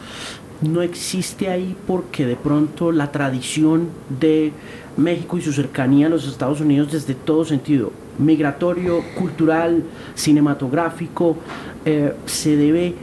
[0.62, 4.52] no existe ahí porque de pronto la tradición de
[4.98, 9.84] México y su cercanía a los Estados Unidos desde todo sentido, migratorio, cultural,
[10.16, 11.38] cinematográfico,
[11.86, 12.96] eh, se debe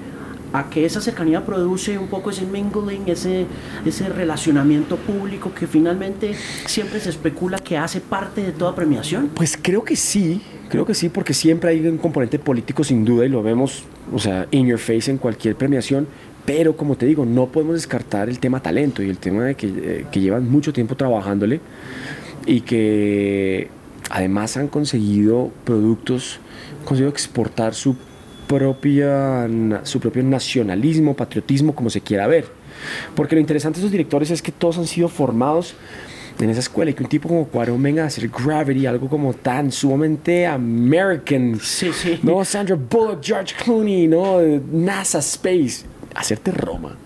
[0.53, 3.46] a que esa cercanía produce un poco ese mingling, ese,
[3.84, 6.34] ese relacionamiento público que finalmente
[6.66, 9.30] siempre se especula que hace parte de toda premiación.
[9.34, 13.24] Pues creo que sí, creo que sí, porque siempre hay un componente político sin duda
[13.24, 16.07] y lo vemos, o sea, in your face en cualquier premiación,
[16.44, 19.66] pero como te digo, no podemos descartar el tema talento y el tema de que,
[19.68, 21.61] eh, que llevan mucho tiempo trabajándole
[22.46, 23.68] y que
[24.11, 26.40] además han conseguido productos,
[26.80, 27.96] han conseguido exportar su
[28.57, 29.48] propia,
[29.84, 32.46] su propio nacionalismo, patriotismo, como se quiera ver.
[33.14, 35.74] Porque lo interesante de esos directores es que todos han sido formados
[36.40, 39.32] en esa escuela y que un tipo como Cuarón venga a hacer Gravity, algo como
[39.34, 42.18] tan sumamente American, Sí, sí.
[42.22, 42.44] ¿no?
[42.44, 44.38] Sandra Bullock, George Clooney, ¿no?
[44.72, 45.84] NASA Space,
[46.14, 46.96] hacerte Roma.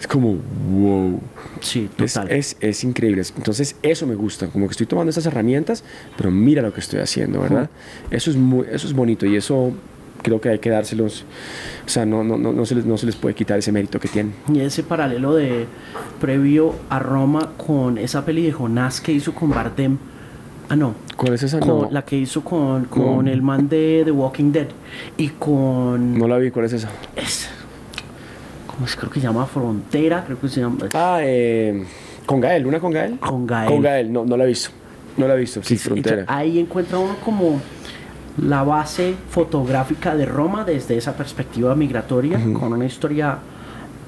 [0.00, 0.36] Es como,
[0.70, 1.20] wow.
[1.60, 2.30] Sí, Es, total.
[2.32, 3.22] es, es increíble.
[3.36, 4.46] Entonces, eso me gusta.
[4.46, 5.84] Como que estoy tomando esas herramientas,
[6.16, 7.68] pero mira lo que estoy haciendo, ¿verdad?
[8.10, 9.74] Eso, es muy, eso es bonito y eso
[10.22, 11.24] creo que hay que dárselos.
[11.86, 13.98] O sea, no, no, no, no, se les, no se les puede quitar ese mérito
[14.00, 14.34] que tienen.
[14.52, 15.66] Y ese paralelo de
[16.20, 19.96] previo a Roma con esa peli de Jonás que hizo con Bardem.
[20.68, 20.94] Ah, no.
[21.16, 21.58] ¿Cuál es esa?
[21.58, 24.68] Con No, La que hizo con, con el man de The Walking Dead.
[25.16, 26.16] Y con.
[26.16, 26.50] no la vi.
[26.50, 26.88] ¿Cuál es esa?
[27.16, 27.48] es-
[28.66, 28.94] ¿Cómo es?
[28.96, 30.22] Creo que se llama Frontera.
[30.24, 30.86] Creo que se llama.
[30.94, 31.84] Ah, eh,
[32.24, 32.66] con Gael.
[32.66, 33.18] ¿Una con Gael?
[33.18, 33.68] Con Gael.
[33.68, 34.12] Con Gael.
[34.12, 34.70] No, no la he visto.
[35.16, 35.60] No la he visto.
[35.62, 36.20] Sí, Frontera.
[36.20, 37.60] Entonces, ahí encuentra uno como
[38.42, 43.38] la base fotográfica de Roma desde esa perspectiva migratoria, con una historia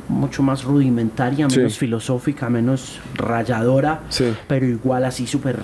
[0.08, 1.58] mucho más rudimentaria, Sí.
[1.58, 4.34] menos filosófica, menos rayadora, Sí.
[4.48, 5.58] pero igual así súper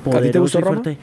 [0.00, 0.70] poderosa te gustó Roma?
[0.82, 0.98] fuerte.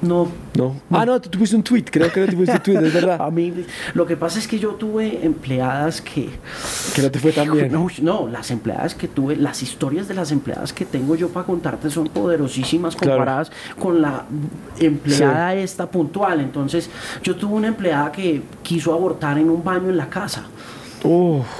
[0.00, 0.76] No, No.
[0.92, 1.84] Ah, no, tú tuviste un tweet.
[1.90, 3.20] Creo que no tuviste un tweet, es verdad.
[3.20, 3.52] a mí
[3.94, 6.28] lo que pasa es que yo tuve empleadas que
[6.94, 7.72] Que no te fue tan bien.
[7.72, 11.46] no, no, las empleadas que tuve, las historias de las empleadas que tengo yo para
[11.46, 13.14] contarte son poderosísimas Claro.
[13.14, 14.24] comparadas con la
[14.78, 16.40] empleada esta puntual.
[16.40, 16.88] Entonces,
[17.24, 20.44] yo tuve una empleada que quiso abortar en un baño en la casa.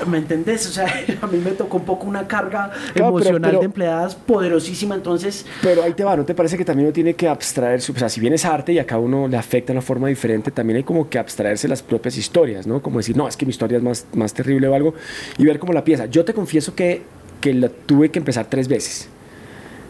[0.07, 0.67] ¿Me entendés?
[0.67, 0.87] O sea,
[1.23, 4.95] a mí me tocó un poco una carga emocional pero- de empleadas poderosísima.
[4.95, 7.93] Entonces, Pero ahí te va, ¿no te parece que también uno tiene que abstraerse?
[7.93, 10.09] O sea, si bien es arte y a cada uno le afecta de una forma
[10.09, 12.81] diferente, también hay como que abstraerse las propias historias, ¿no?
[12.83, 14.95] Como decir, no, es que mi historia es más, más terrible o algo,
[15.37, 16.07] y ver cómo la pieza.
[16.07, 17.03] Yo te confieso que,
[17.41, 19.09] que la tuve que empezar tres veces,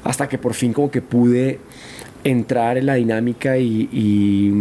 [0.05, 1.59] hasta que por fin como que pude
[2.25, 4.53] entrar en la dinámica y, y,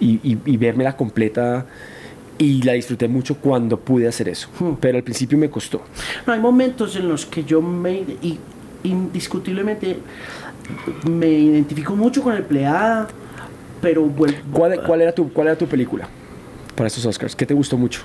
[0.00, 1.66] y, y, y vérmela completa.
[2.38, 4.48] Y la disfruté mucho cuando pude hacer eso.
[4.80, 5.82] Pero al principio me costó.
[6.26, 8.38] no hay momentos en los que yo me y,
[8.84, 9.98] indiscutiblemente
[11.08, 13.08] me identifico mucho con la empleada,
[13.80, 14.38] pero vuelvo.
[14.52, 16.08] ¿Cuál, cuál, era tu, ¿Cuál era tu película
[16.74, 17.34] para estos Oscars?
[17.34, 18.02] ¿Qué te gustó mucho?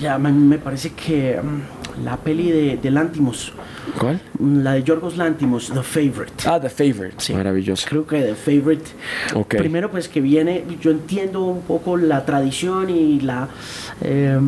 [0.00, 3.52] Ya, me, me parece que mm, la peli de, de Lantimos,
[3.98, 4.20] ¿Cuál?
[4.40, 6.32] la de Yorgos Lantimos, The Favorite.
[6.46, 7.14] Ah, The Favorite.
[7.18, 7.34] Sí.
[7.34, 7.86] Maravilloso.
[7.88, 8.84] Creo que The Favorite.
[9.34, 9.56] Ok.
[9.56, 13.48] Primero, pues que viene, yo entiendo un poco la tradición y la,
[14.00, 14.38] eh,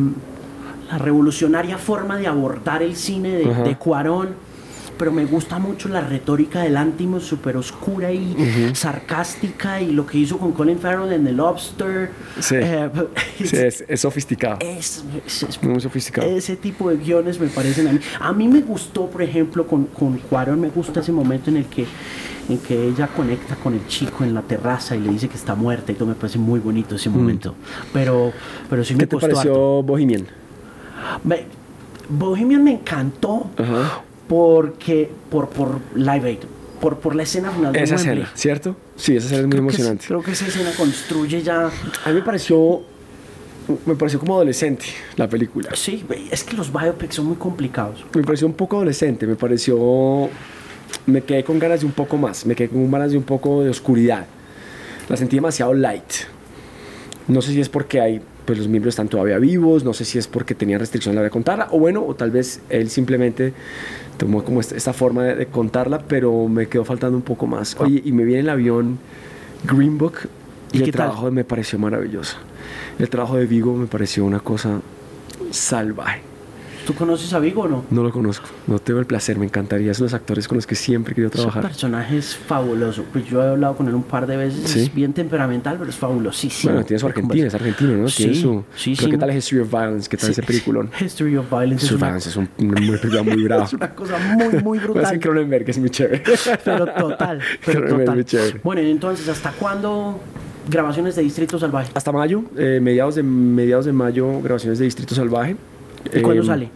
[0.91, 4.44] la revolucionaria forma de abordar el cine de, de Cuarón.
[4.97, 8.35] Pero me gusta mucho la retórica del Lantimos, súper oscura y
[8.73, 9.81] sarcástica.
[9.81, 12.11] Y lo que hizo con Colin Farrell en The Lobster.
[12.39, 12.55] Sí.
[12.57, 12.89] Eh,
[13.43, 14.57] Sí, es, es sofisticado.
[14.61, 16.27] es- es- es Muy sofisticado.
[16.27, 17.99] ese tipo de guiones me parecen a mí.
[18.19, 21.65] A mí me gustó, por ejemplo, con, con Cuarón, me gusta ese momento en el
[21.65, 21.85] que
[22.47, 25.55] en que ella conecta con el chico en la terraza y le dice que está
[25.55, 27.55] muerta y todo me parece muy bonito ese momento.
[27.91, 28.31] Pero,
[28.69, 28.99] pero sí me Mm.
[28.99, 29.83] ¿Qué te costó pareció harto.
[29.83, 30.27] Bohemian?
[31.23, 31.45] Me-
[32.07, 34.01] Bohemian me encantó Ajá.
[34.27, 36.39] Porque por, por Live Aid,
[36.81, 38.13] por, por la escena final de Esa Wembley.
[38.23, 38.75] escena, ¿cierto?
[38.95, 40.05] Sí, esa escena es muy Creo que- emocionante.
[40.07, 41.67] creo que esa escena construye ya
[42.03, 42.81] A mí me pareció,
[43.85, 45.69] me pareció como adolescente la película.
[45.73, 48.03] Sí, es que los biopics son muy complicados.
[48.13, 50.29] Me pareció un poco adolescente, me pareció...
[51.07, 53.63] Me quedé con ganas de un poco más, me quedé con ganas de un poco
[53.63, 54.25] de oscuridad.
[55.09, 56.03] La sentí demasiado light.
[57.27, 60.17] No sé si es porque hay, pues los miembros están todavía vivos, no sé si
[60.19, 62.89] es porque tenían restricción a la hora de contarla, o bueno, o tal vez él
[62.89, 63.53] simplemente
[64.17, 67.75] tomó como esta, forma de, de contarla, pero me quedó faltando un poco más.
[67.79, 68.99] Oye, y me viene el avión
[69.63, 70.29] Green Book
[70.71, 71.07] y, ¿Y el tal?
[71.07, 72.37] trabajo me pareció maravilloso.
[72.99, 74.81] El trabajo de Vigo me pareció una cosa
[75.51, 76.21] salvaje.
[76.85, 77.83] ¿Tú conoces a Vigo o no?
[77.89, 79.91] No lo conozco, no tengo el placer, me encantaría.
[79.91, 81.63] Es uno de los actores con los que siempre he querido Ese trabajar.
[81.63, 83.03] personaje es fabuloso.
[83.11, 84.69] Pues yo he hablado con él un par de veces.
[84.69, 84.79] Sí.
[84.81, 86.73] Es bien temperamental, pero es fabulosísimo.
[86.73, 88.05] Bueno, tiene su Argentina, es argentino, ¿no?
[88.07, 88.63] Tiene Sí, su...
[88.75, 89.11] sí, pero sí.
[89.11, 90.09] ¿Qué tal History of Violence?
[90.09, 90.91] ¿Qué tal ese peliculón?
[90.99, 92.47] History of Violence es History of una, Violence es un,
[93.01, 93.63] película muy brava.
[93.65, 95.11] es una cosa muy, muy brutal.
[95.13, 96.23] que Cronenberg es muy chévere.
[96.63, 98.15] Pero total, pero Cronenberg es total.
[98.15, 98.61] muy chévere.
[98.63, 100.19] Bueno, entonces, ¿hasta cuándo
[100.69, 101.91] grabaciones de Distrito Salvaje?
[101.95, 105.55] Hasta mayo, eh, mediados, de, mediados de mayo, grabaciones de Distrito Salvaje.
[106.13, 106.69] ¿Y cuándo Eh, sale?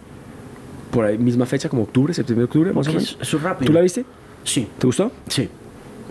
[0.92, 3.18] Por ahí, misma fecha, como octubre, septiembre, octubre, más o Porque menos.
[3.22, 3.68] es, eso es rápido.
[3.68, 4.06] ¿Tú la viste?
[4.44, 5.12] Sí, ¿Te gustó?
[5.28, 5.50] sí.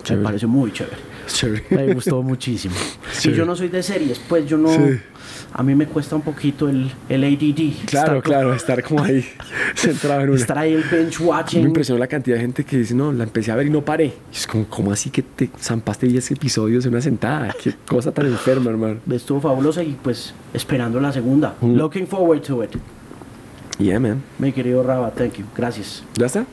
[0.05, 0.21] Chévere.
[0.23, 0.97] Me pareció muy chévere.
[1.27, 1.65] Chévere.
[1.71, 2.75] Me gustó muchísimo.
[3.13, 3.31] Sí.
[3.31, 4.69] Y yo no soy de series, pues yo no.
[4.69, 5.01] Sí.
[5.53, 7.87] A mí me cuesta un poquito el, el ADD.
[7.87, 9.25] Claro, estar, claro, estar como ahí
[9.75, 10.39] centrado en una.
[10.41, 11.63] Estar ahí el bench watching.
[11.63, 13.85] Me impresionó la cantidad de gente que dice, no, la empecé a ver y no
[13.85, 14.05] paré.
[14.33, 17.53] Y es como, ¿cómo así que te zampaste 10 episodios en una sentada?
[17.61, 19.01] Qué cosa tan enferma, hermano.
[19.11, 21.57] Estuvo fabulosa y pues esperando la segunda.
[21.61, 21.75] Mm.
[21.75, 22.71] Looking forward to it.
[23.79, 24.23] Yeah, man.
[24.39, 25.47] Mi querido Raba, thank you.
[25.57, 26.03] Gracias.
[26.15, 26.45] ¿Ya está?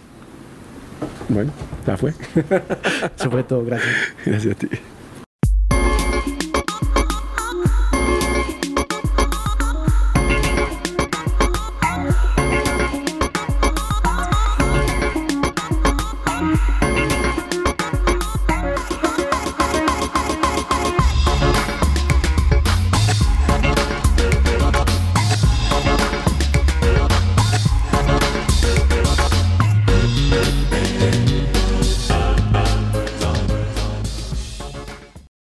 [1.27, 1.51] Bueno,
[1.85, 2.13] ya fue.
[3.17, 3.93] Eso fue todo, gracias.
[4.25, 4.67] Gracias a ti.